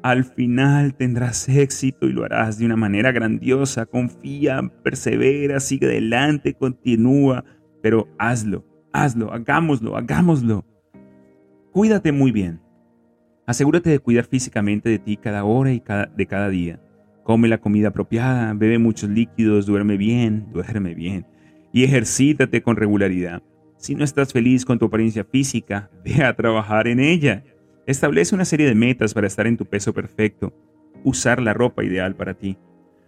Al 0.03 0.25
final 0.25 0.95
tendrás 0.95 1.47
éxito 1.47 2.07
y 2.07 2.11
lo 2.11 2.25
harás 2.25 2.57
de 2.57 2.65
una 2.65 2.75
manera 2.75 3.11
grandiosa. 3.11 3.85
Confía, 3.85 4.61
persevera, 4.83 5.59
sigue 5.59 5.87
adelante, 5.87 6.53
continúa, 6.53 7.45
pero 7.81 8.09
hazlo, 8.19 8.65
hazlo, 8.91 9.31
hagámoslo, 9.31 9.95
hagámoslo. 9.95 10.65
Cuídate 11.71 12.11
muy 12.11 12.31
bien. 12.31 12.61
Asegúrate 13.47 13.89
de 13.89 13.99
cuidar 13.99 14.25
físicamente 14.25 14.89
de 14.89 14.99
ti 14.99 15.17
cada 15.17 15.45
hora 15.45 15.71
y 15.71 15.81
de 16.15 16.27
cada 16.27 16.49
día. 16.49 16.81
Come 17.23 17.47
la 17.47 17.59
comida 17.59 17.87
apropiada, 17.87 18.53
bebe 18.53 18.77
muchos 18.77 19.09
líquidos, 19.09 19.65
duerme 19.65 19.95
bien, 19.97 20.47
duerme 20.51 20.93
bien 20.93 21.25
y 21.73 21.83
ejercítate 21.83 22.61
con 22.61 22.77
regularidad. 22.77 23.41
Si 23.77 23.95
no 23.95 24.05
estás 24.05 24.31
feliz 24.31 24.63
con 24.63 24.79
tu 24.79 24.85
apariencia 24.85 25.25
física, 25.25 25.89
ve 26.05 26.23
a 26.23 26.33
trabajar 26.35 26.87
en 26.87 26.99
ella. 26.99 27.43
Establece 27.85 28.33
una 28.33 28.45
serie 28.45 28.67
de 28.67 28.75
metas 28.75 29.13
para 29.13 29.27
estar 29.27 29.45
en 29.45 29.57
tu 29.57 29.65
peso 29.65 29.93
perfecto, 29.93 30.53
usar 31.03 31.41
la 31.41 31.53
ropa 31.53 31.83
ideal 31.83 32.15
para 32.15 32.33
ti. 32.33 32.57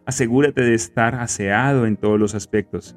Asegúrate 0.05 0.61
de 0.61 0.73
estar 0.73 1.15
aseado 1.15 1.85
en 1.85 1.95
todos 1.95 2.19
los 2.19 2.35
aspectos. 2.35 2.95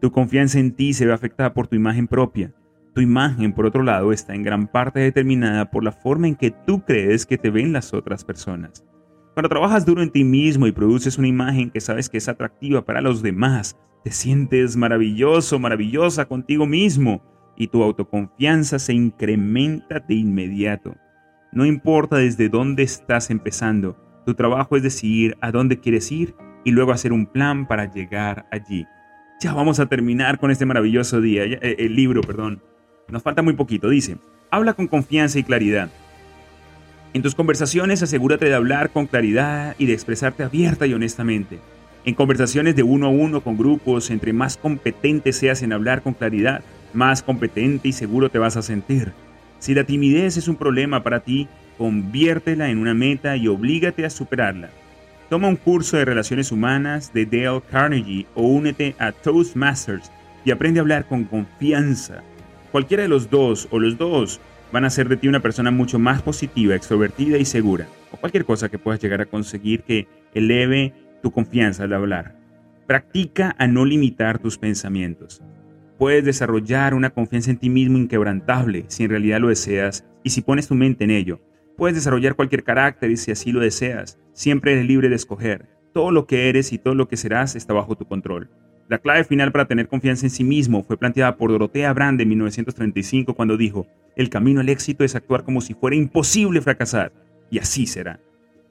Tu 0.00 0.10
confianza 0.10 0.58
en 0.58 0.72
ti 0.72 0.94
se 0.94 1.04
ve 1.04 1.12
afectada 1.12 1.52
por 1.52 1.66
tu 1.66 1.76
imagen 1.76 2.08
propia. 2.08 2.54
Tu 2.94 3.02
imagen, 3.02 3.52
por 3.52 3.66
otro 3.66 3.82
lado, 3.82 4.10
está 4.10 4.34
en 4.34 4.42
gran 4.42 4.68
parte 4.68 5.00
determinada 5.00 5.70
por 5.70 5.84
la 5.84 5.92
forma 5.92 6.28
en 6.28 6.34
que 6.34 6.50
tú 6.50 6.82
crees 6.84 7.26
que 7.26 7.36
te 7.36 7.50
ven 7.50 7.74
las 7.74 7.92
otras 7.92 8.24
personas. 8.24 8.84
Cuando 9.34 9.50
trabajas 9.50 9.84
duro 9.84 10.02
en 10.02 10.10
ti 10.10 10.24
mismo 10.24 10.66
y 10.66 10.72
produces 10.72 11.18
una 11.18 11.28
imagen 11.28 11.70
que 11.70 11.80
sabes 11.80 12.08
que 12.08 12.16
es 12.16 12.28
atractiva 12.28 12.84
para 12.84 13.02
los 13.02 13.22
demás, 13.22 13.78
te 14.02 14.10
sientes 14.12 14.76
maravilloso, 14.76 15.58
maravillosa 15.58 16.24
contigo 16.24 16.66
mismo 16.66 17.22
y 17.54 17.68
tu 17.68 17.82
autoconfianza 17.82 18.78
se 18.78 18.94
incrementa 18.94 20.00
de 20.00 20.14
inmediato. 20.14 20.96
No 21.50 21.64
importa 21.64 22.16
desde 22.16 22.48
dónde 22.48 22.82
estás 22.82 23.30
empezando, 23.30 23.96
tu 24.26 24.34
trabajo 24.34 24.76
es 24.76 24.82
decidir 24.82 25.36
a 25.40 25.50
dónde 25.50 25.80
quieres 25.80 26.12
ir 26.12 26.34
y 26.62 26.72
luego 26.72 26.92
hacer 26.92 27.12
un 27.12 27.24
plan 27.24 27.66
para 27.66 27.90
llegar 27.90 28.46
allí. 28.50 28.86
Ya 29.40 29.54
vamos 29.54 29.80
a 29.80 29.86
terminar 29.86 30.38
con 30.38 30.50
este 30.50 30.66
maravilloso 30.66 31.20
día, 31.22 31.44
eh, 31.44 31.76
el 31.78 31.96
libro, 31.96 32.20
perdón. 32.20 32.60
Nos 33.08 33.22
falta 33.22 33.40
muy 33.40 33.54
poquito, 33.54 33.88
dice. 33.88 34.18
Habla 34.50 34.74
con 34.74 34.86
confianza 34.86 35.38
y 35.38 35.44
claridad. 35.44 35.88
En 37.14 37.22
tus 37.22 37.34
conversaciones 37.34 38.02
asegúrate 38.02 38.44
de 38.46 38.54
hablar 38.54 38.90
con 38.90 39.06
claridad 39.06 39.74
y 39.78 39.86
de 39.86 39.94
expresarte 39.94 40.42
abierta 40.42 40.86
y 40.86 40.92
honestamente. 40.92 41.58
En 42.04 42.14
conversaciones 42.14 42.76
de 42.76 42.82
uno 42.82 43.06
a 43.06 43.10
uno 43.10 43.40
con 43.40 43.56
grupos, 43.56 44.10
entre 44.10 44.34
más 44.34 44.58
competente 44.58 45.32
seas 45.32 45.62
en 45.62 45.72
hablar 45.72 46.02
con 46.02 46.12
claridad, 46.12 46.62
más 46.92 47.22
competente 47.22 47.88
y 47.88 47.92
seguro 47.92 48.28
te 48.28 48.38
vas 48.38 48.56
a 48.58 48.62
sentir. 48.62 49.12
Si 49.58 49.74
la 49.74 49.84
timidez 49.84 50.36
es 50.36 50.48
un 50.48 50.56
problema 50.56 51.02
para 51.02 51.20
ti, 51.20 51.48
conviértela 51.76 52.70
en 52.70 52.78
una 52.78 52.94
meta 52.94 53.36
y 53.36 53.48
oblígate 53.48 54.04
a 54.04 54.10
superarla. 54.10 54.70
Toma 55.28 55.48
un 55.48 55.56
curso 55.56 55.96
de 55.96 56.04
relaciones 56.04 56.52
humanas 56.52 57.12
de 57.12 57.26
Dale 57.26 57.60
Carnegie 57.70 58.26
o 58.34 58.42
únete 58.42 58.94
a 58.98 59.12
Toastmasters 59.12 60.10
y 60.44 60.50
aprende 60.50 60.80
a 60.80 60.82
hablar 60.82 61.06
con 61.06 61.24
confianza. 61.24 62.22
Cualquiera 62.72 63.02
de 63.02 63.08
los 63.08 63.28
dos 63.28 63.68
o 63.70 63.78
los 63.78 63.98
dos 63.98 64.40
van 64.72 64.84
a 64.84 64.88
hacer 64.88 65.08
de 65.08 65.16
ti 65.16 65.28
una 65.28 65.40
persona 65.40 65.70
mucho 65.70 65.98
más 65.98 66.22
positiva, 66.22 66.74
extrovertida 66.74 67.38
y 67.38 67.44
segura. 67.44 67.86
O 68.12 68.16
cualquier 68.16 68.44
cosa 68.44 68.68
que 68.68 68.78
puedas 68.78 69.00
llegar 69.00 69.20
a 69.20 69.26
conseguir 69.26 69.82
que 69.82 70.06
eleve 70.34 70.94
tu 71.22 71.30
confianza 71.30 71.84
al 71.84 71.92
hablar. 71.92 72.36
Practica 72.86 73.54
a 73.58 73.66
no 73.66 73.84
limitar 73.84 74.38
tus 74.38 74.56
pensamientos. 74.56 75.42
Puedes 75.98 76.24
desarrollar 76.24 76.94
una 76.94 77.10
confianza 77.10 77.50
en 77.50 77.56
ti 77.56 77.70
mismo 77.70 77.98
inquebrantable 77.98 78.84
si 78.86 79.02
en 79.02 79.10
realidad 79.10 79.40
lo 79.40 79.48
deseas 79.48 80.06
y 80.22 80.30
si 80.30 80.42
pones 80.42 80.68
tu 80.68 80.76
mente 80.76 81.02
en 81.02 81.10
ello. 81.10 81.40
Puedes 81.76 81.96
desarrollar 81.96 82.36
cualquier 82.36 82.62
carácter 82.62 83.10
y 83.10 83.16
si 83.16 83.32
así 83.32 83.50
lo 83.50 83.58
deseas. 83.58 84.16
Siempre 84.32 84.74
eres 84.74 84.86
libre 84.86 85.08
de 85.08 85.16
escoger. 85.16 85.66
Todo 85.92 86.12
lo 86.12 86.28
que 86.28 86.48
eres 86.48 86.72
y 86.72 86.78
todo 86.78 86.94
lo 86.94 87.08
que 87.08 87.16
serás 87.16 87.56
está 87.56 87.74
bajo 87.74 87.96
tu 87.96 88.04
control. 88.04 88.48
La 88.88 88.98
clave 88.98 89.24
final 89.24 89.50
para 89.50 89.66
tener 89.66 89.88
confianza 89.88 90.24
en 90.24 90.30
sí 90.30 90.44
mismo 90.44 90.84
fue 90.84 90.96
planteada 90.96 91.36
por 91.36 91.50
Dorotea 91.50 91.92
Brand 91.92 92.20
en 92.20 92.28
1935 92.28 93.34
cuando 93.34 93.56
dijo, 93.56 93.88
el 94.14 94.30
camino 94.30 94.60
al 94.60 94.68
éxito 94.68 95.02
es 95.02 95.16
actuar 95.16 95.42
como 95.42 95.60
si 95.60 95.74
fuera 95.74 95.96
imposible 95.96 96.60
fracasar. 96.60 97.12
Y 97.50 97.58
así 97.58 97.86
será. 97.86 98.20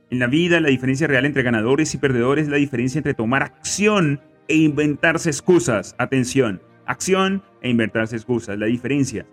En 0.10 0.20
la 0.20 0.28
vida, 0.28 0.62
la 0.62 0.70
diferencia 0.70 1.08
real 1.08 1.26
entre 1.26 1.44
ganadores 1.44 1.94
y 1.94 1.98
perdedores 1.98 2.46
es 2.46 2.52
la 2.52 2.58
diferencia 2.58 3.00
entre 3.00 3.14
tomar 3.14 3.44
acción 3.44 4.22
e 4.48 4.56
inventarse 4.56 5.30
excusas. 5.30 5.94
Atención, 5.98 6.62
acción 6.88 7.44
e 7.62 7.70
inventarse 7.70 8.16
excusas. 8.16 8.58
La 8.58 8.66
diferencia 8.66 9.26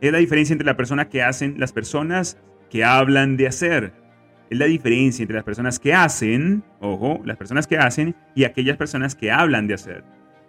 es 0.00 0.12
la 0.12 0.18
diferencia 0.18 0.52
entre 0.52 0.66
la 0.66 0.76
persona 0.76 1.08
que 1.08 1.22
hacen, 1.22 1.56
las 1.58 1.72
personas 1.72 2.36
que 2.70 2.84
hablan 2.84 3.36
de 3.36 3.46
hacer. 3.46 3.92
Es 4.50 4.58
la 4.58 4.66
diferencia 4.66 5.22
entre 5.22 5.36
las 5.36 5.44
personas 5.44 5.78
que 5.78 5.94
hacen, 5.94 6.64
ojo, 6.80 7.20
las 7.24 7.36
personas 7.36 7.66
que 7.66 7.78
hacen 7.78 8.14
y 8.34 8.44
aquellas 8.44 8.76
personas 8.76 9.14
que 9.14 9.30
hablan 9.30 9.66
de 9.66 9.74
hacer. 9.74 10.04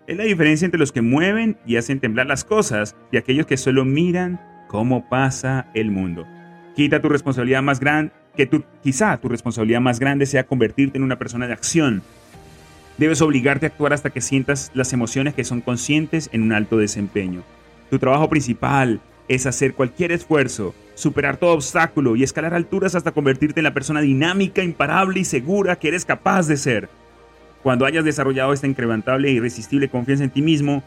Es 0.07 0.17
la 0.17 0.23
diferencia 0.23 0.65
entre 0.65 0.79
los 0.79 0.91
que 0.91 1.01
mueven 1.01 1.57
y 1.65 1.77
hacen 1.77 1.99
temblar 1.99 2.25
las 2.27 2.43
cosas 2.43 2.95
y 3.11 3.17
aquellos 3.17 3.45
que 3.45 3.55
solo 3.55 3.85
miran 3.85 4.41
cómo 4.67 5.07
pasa 5.07 5.67
el 5.73 5.91
mundo. 5.91 6.27
Quita 6.75 6.99
tu 6.99 7.07
responsabilidad 7.07 7.61
más 7.61 7.79
grande, 7.79 8.11
que 8.35 8.47
tu, 8.47 8.63
quizá 8.81 9.17
tu 9.17 9.29
responsabilidad 9.29 9.79
más 9.79 9.99
grande 9.99 10.25
sea 10.25 10.45
convertirte 10.45 10.97
en 10.97 11.03
una 11.03 11.19
persona 11.19 11.47
de 11.47 11.53
acción. 11.53 12.01
Debes 12.97 13.21
obligarte 13.21 13.65
a 13.65 13.69
actuar 13.69 13.93
hasta 13.93 14.11
que 14.11 14.21
sientas 14.21 14.71
las 14.73 14.93
emociones 14.93 15.33
que 15.33 15.43
son 15.43 15.61
conscientes 15.61 16.29
en 16.31 16.43
un 16.43 16.53
alto 16.53 16.77
desempeño. 16.77 17.43
Tu 17.89 17.97
trabajo 17.99 18.29
principal 18.29 19.01
es 19.27 19.45
hacer 19.45 19.73
cualquier 19.73 20.11
esfuerzo, 20.11 20.75
superar 20.95 21.37
todo 21.37 21.53
obstáculo 21.53 22.15
y 22.15 22.23
escalar 22.23 22.53
alturas 22.53 22.95
hasta 22.95 23.11
convertirte 23.11 23.59
en 23.59 23.65
la 23.65 23.73
persona 23.73 24.01
dinámica, 24.01 24.63
imparable 24.63 25.21
y 25.21 25.25
segura 25.25 25.77
que 25.77 25.87
eres 25.87 26.05
capaz 26.05 26.47
de 26.47 26.57
ser. 26.57 26.89
Cuando 27.63 27.85
hayas 27.85 28.05
desarrollado 28.05 28.53
esta 28.53 28.67
incrementable 28.67 29.29
e 29.29 29.33
irresistible 29.33 29.89
confianza 29.89 30.25
en 30.25 30.29
ti 30.29 30.41
mismo, 30.41 30.83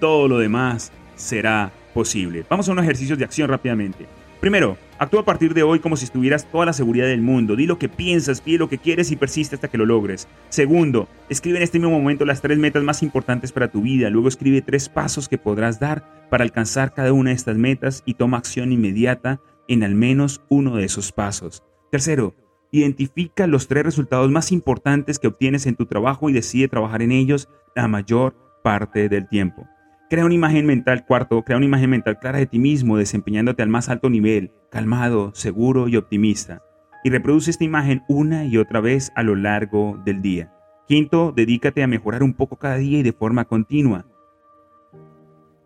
todo 0.00 0.28
lo 0.28 0.38
demás 0.38 0.92
será 1.16 1.72
posible. 1.92 2.44
Vamos 2.48 2.68
a 2.68 2.72
unos 2.72 2.84
ejercicios 2.84 3.18
de 3.18 3.24
acción 3.24 3.50
rápidamente. 3.50 4.06
Primero, 4.42 4.76
actúa 4.98 5.20
a 5.20 5.24
partir 5.24 5.54
de 5.54 5.62
hoy 5.62 5.78
como 5.78 5.96
si 5.96 6.04
estuvieras 6.04 6.50
toda 6.50 6.66
la 6.66 6.72
seguridad 6.72 7.06
del 7.06 7.22
mundo. 7.22 7.54
Di 7.54 7.64
lo 7.64 7.78
que 7.78 7.88
piensas, 7.88 8.40
pide 8.40 8.58
lo 8.58 8.68
que 8.68 8.78
quieres 8.78 9.12
y 9.12 9.16
persiste 9.16 9.54
hasta 9.54 9.68
que 9.68 9.78
lo 9.78 9.86
logres. 9.86 10.26
Segundo, 10.48 11.06
escribe 11.28 11.58
en 11.58 11.62
este 11.62 11.78
mismo 11.78 11.96
momento 11.96 12.24
las 12.24 12.42
tres 12.42 12.58
metas 12.58 12.82
más 12.82 13.04
importantes 13.04 13.52
para 13.52 13.70
tu 13.70 13.82
vida. 13.82 14.10
Luego 14.10 14.26
escribe 14.26 14.60
tres 14.60 14.88
pasos 14.88 15.28
que 15.28 15.38
podrás 15.38 15.78
dar 15.78 16.26
para 16.28 16.42
alcanzar 16.42 16.92
cada 16.92 17.12
una 17.12 17.30
de 17.30 17.36
estas 17.36 17.56
metas 17.56 18.02
y 18.04 18.14
toma 18.14 18.38
acción 18.38 18.72
inmediata 18.72 19.40
en 19.68 19.84
al 19.84 19.94
menos 19.94 20.42
uno 20.48 20.74
de 20.74 20.86
esos 20.86 21.12
pasos. 21.12 21.62
Tercero, 21.92 22.34
identifica 22.72 23.46
los 23.46 23.68
tres 23.68 23.84
resultados 23.84 24.28
más 24.32 24.50
importantes 24.50 25.20
que 25.20 25.28
obtienes 25.28 25.66
en 25.66 25.76
tu 25.76 25.86
trabajo 25.86 26.28
y 26.28 26.32
decide 26.32 26.66
trabajar 26.66 27.02
en 27.02 27.12
ellos 27.12 27.48
la 27.76 27.86
mayor 27.86 28.34
parte 28.64 29.08
del 29.08 29.28
tiempo. 29.28 29.68
Crea 30.12 30.26
una 30.26 30.34
imagen 30.34 30.66
mental, 30.66 31.06
cuarto, 31.06 31.42
crea 31.42 31.56
una 31.56 31.64
imagen 31.64 31.88
mental 31.88 32.18
clara 32.18 32.36
de 32.36 32.44
ti 32.44 32.58
mismo, 32.58 32.98
desempeñándote 32.98 33.62
al 33.62 33.70
más 33.70 33.88
alto 33.88 34.10
nivel, 34.10 34.52
calmado, 34.70 35.34
seguro 35.34 35.88
y 35.88 35.96
optimista. 35.96 36.62
Y 37.02 37.08
reproduce 37.08 37.50
esta 37.50 37.64
imagen 37.64 38.02
una 38.08 38.44
y 38.44 38.58
otra 38.58 38.82
vez 38.82 39.10
a 39.16 39.22
lo 39.22 39.36
largo 39.36 39.98
del 40.04 40.20
día. 40.20 40.52
Quinto, 40.86 41.32
dedícate 41.34 41.82
a 41.82 41.86
mejorar 41.86 42.22
un 42.22 42.34
poco 42.34 42.58
cada 42.58 42.76
día 42.76 42.98
y 42.98 43.02
de 43.02 43.14
forma 43.14 43.46
continua. 43.46 44.04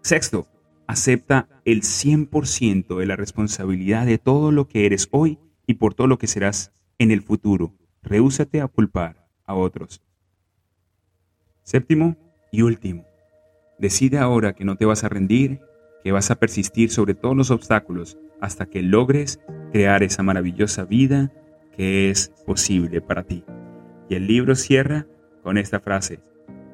Sexto, 0.02 0.46
acepta 0.86 1.48
el 1.64 1.82
100% 1.82 2.98
de 2.98 3.06
la 3.06 3.16
responsabilidad 3.16 4.06
de 4.06 4.18
todo 4.18 4.52
lo 4.52 4.68
que 4.68 4.86
eres 4.86 5.08
hoy 5.10 5.40
y 5.66 5.74
por 5.74 5.94
todo 5.94 6.06
lo 6.06 6.18
que 6.18 6.28
serás 6.28 6.72
en 7.00 7.10
el 7.10 7.22
futuro. 7.22 7.74
Rehúsate 8.00 8.60
a 8.60 8.68
culpar 8.68 9.26
a 9.44 9.54
otros. 9.54 10.04
Séptimo 11.64 12.16
y 12.52 12.62
último, 12.62 13.04
Decide 13.78 14.18
ahora 14.18 14.54
que 14.54 14.64
no 14.64 14.76
te 14.76 14.84
vas 14.84 15.04
a 15.04 15.08
rendir, 15.08 15.60
que 16.02 16.12
vas 16.12 16.30
a 16.30 16.36
persistir 16.36 16.90
sobre 16.90 17.14
todos 17.14 17.36
los 17.36 17.50
obstáculos 17.50 18.18
hasta 18.40 18.66
que 18.66 18.82
logres 18.82 19.40
crear 19.72 20.02
esa 20.02 20.22
maravillosa 20.22 20.84
vida 20.84 21.32
que 21.76 22.10
es 22.10 22.28
posible 22.46 23.00
para 23.00 23.24
ti. 23.24 23.44
Y 24.08 24.14
el 24.14 24.26
libro 24.26 24.54
cierra 24.54 25.06
con 25.42 25.58
esta 25.58 25.80
frase, 25.80 26.20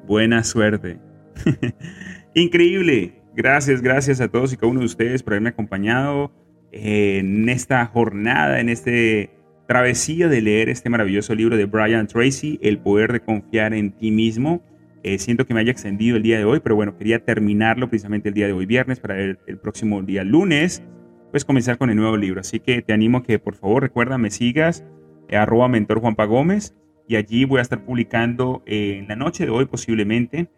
buena 0.07 0.43
suerte. 0.43 0.99
Increíble. 2.33 3.21
Gracias, 3.35 3.81
gracias 3.81 4.21
a 4.21 4.27
todos 4.27 4.53
y 4.53 4.57
cada 4.57 4.71
uno 4.71 4.81
de 4.81 4.85
ustedes 4.85 5.23
por 5.23 5.33
haberme 5.33 5.49
acompañado 5.49 6.31
en 6.71 7.49
esta 7.49 7.85
jornada, 7.87 8.59
en 8.59 8.69
este 8.69 9.31
travesía 9.67 10.27
de 10.27 10.41
leer 10.41 10.69
este 10.69 10.89
maravilloso 10.89 11.33
libro 11.33 11.57
de 11.57 11.65
Brian 11.65 12.07
Tracy, 12.07 12.59
El 12.61 12.79
poder 12.79 13.11
de 13.11 13.21
confiar 13.21 13.73
en 13.73 13.91
ti 13.91 14.11
mismo. 14.11 14.61
Eh, 15.03 15.19
siento 15.19 15.45
que 15.45 15.53
me 15.53 15.59
haya 15.59 15.71
extendido 15.71 16.15
el 16.15 16.23
día 16.23 16.37
de 16.37 16.45
hoy, 16.45 16.61
pero 16.61 16.75
bueno, 16.75 16.97
quería 16.97 17.19
terminarlo 17.19 17.89
precisamente 17.89 18.29
el 18.29 18.35
día 18.35 18.47
de 18.47 18.53
hoy, 18.53 18.65
viernes, 18.65 19.01
para 19.01 19.19
el, 19.19 19.37
el 19.47 19.57
próximo 19.57 20.01
día 20.01 20.23
lunes, 20.23 20.81
pues 21.31 21.43
comenzar 21.43 21.77
con 21.77 21.89
el 21.89 21.97
nuevo 21.97 22.15
libro. 22.15 22.39
Así 22.39 22.61
que 22.61 22.81
te 22.81 22.93
animo 22.93 23.17
a 23.17 23.23
que 23.23 23.37
por 23.37 23.55
favor 23.55 23.83
recuerda, 23.83 24.17
me 24.17 24.31
sigas, 24.31 24.85
eh, 25.27 25.35
arroba 25.35 25.67
mentor 25.67 25.99
Juanpa 25.99 26.23
Gómez, 26.23 26.73
y 27.05 27.17
allí 27.17 27.43
voy 27.43 27.59
a 27.59 27.63
estar 27.63 27.83
publicando 27.83 28.63
eh, 28.65 28.95
en 28.99 29.09
la 29.09 29.17
noche 29.17 29.43
de 29.43 29.51
hoy 29.51 29.65
posiblemente. 29.65 30.49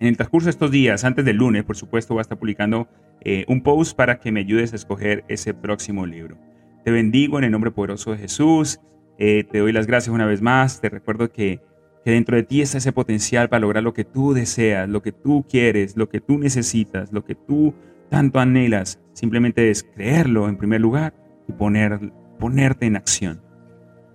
En 0.00 0.08
el 0.08 0.16
transcurso 0.16 0.46
de 0.46 0.50
estos 0.50 0.72
días, 0.72 1.04
antes 1.04 1.24
del 1.24 1.36
lunes, 1.36 1.62
por 1.62 1.76
supuesto, 1.76 2.14
voy 2.14 2.20
a 2.20 2.22
estar 2.22 2.38
publicando 2.38 2.88
un 3.48 3.62
post 3.62 3.94
para 3.96 4.20
que 4.20 4.30
me 4.32 4.40
ayudes 4.40 4.72
a 4.72 4.76
escoger 4.76 5.24
ese 5.28 5.52
próximo 5.52 6.06
libro. 6.06 6.38
Te 6.84 6.92
bendigo 6.92 7.36
en 7.36 7.44
el 7.44 7.50
nombre 7.50 7.72
poderoso 7.72 8.12
de 8.12 8.18
Jesús. 8.18 8.80
te 9.18 9.46
doy 9.52 9.72
las 9.72 9.88
gracias 9.88 10.14
una 10.14 10.24
vez 10.24 10.40
más. 10.40 10.80
Te 10.80 10.88
recuerdo 10.88 11.30
que 11.32 11.60
que 12.08 12.12
dentro 12.12 12.36
de 12.36 12.42
ti 12.42 12.62
está 12.62 12.78
ese 12.78 12.90
potencial 12.90 13.50
para 13.50 13.60
lograr 13.60 13.82
lo 13.82 13.92
que 13.92 14.02
tú 14.02 14.32
deseas, 14.32 14.88
lo 14.88 15.02
que 15.02 15.12
tú 15.12 15.44
quieres, 15.46 15.94
lo 15.94 16.08
que 16.08 16.22
tú 16.22 16.38
necesitas, 16.38 17.12
lo 17.12 17.22
que 17.22 17.34
tú 17.34 17.74
tanto 18.08 18.40
anhelas. 18.40 18.98
Simplemente 19.12 19.70
es 19.70 19.82
creerlo 19.82 20.48
en 20.48 20.56
primer 20.56 20.80
lugar 20.80 21.12
y 21.46 21.52
poner, 21.52 22.10
ponerte 22.38 22.86
en 22.86 22.96
acción. 22.96 23.42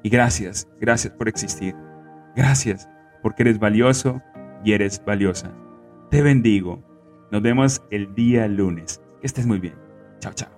Y 0.01 0.09
gracias, 0.09 0.67
gracias 0.81 1.13
por 1.13 1.29
existir. 1.29 1.75
Gracias 2.35 2.89
porque 3.21 3.43
eres 3.43 3.59
valioso 3.59 4.23
y 4.65 4.71
eres 4.71 4.99
valiosa. 5.05 5.55
Te 6.09 6.23
bendigo. 6.23 6.83
Nos 7.31 7.43
vemos 7.43 7.79
el 7.91 8.15
día 8.15 8.47
lunes. 8.47 9.03
Que 9.21 9.27
estés 9.27 9.45
muy 9.45 9.59
bien. 9.59 9.75
Chao, 10.19 10.33
chao. 10.33 10.52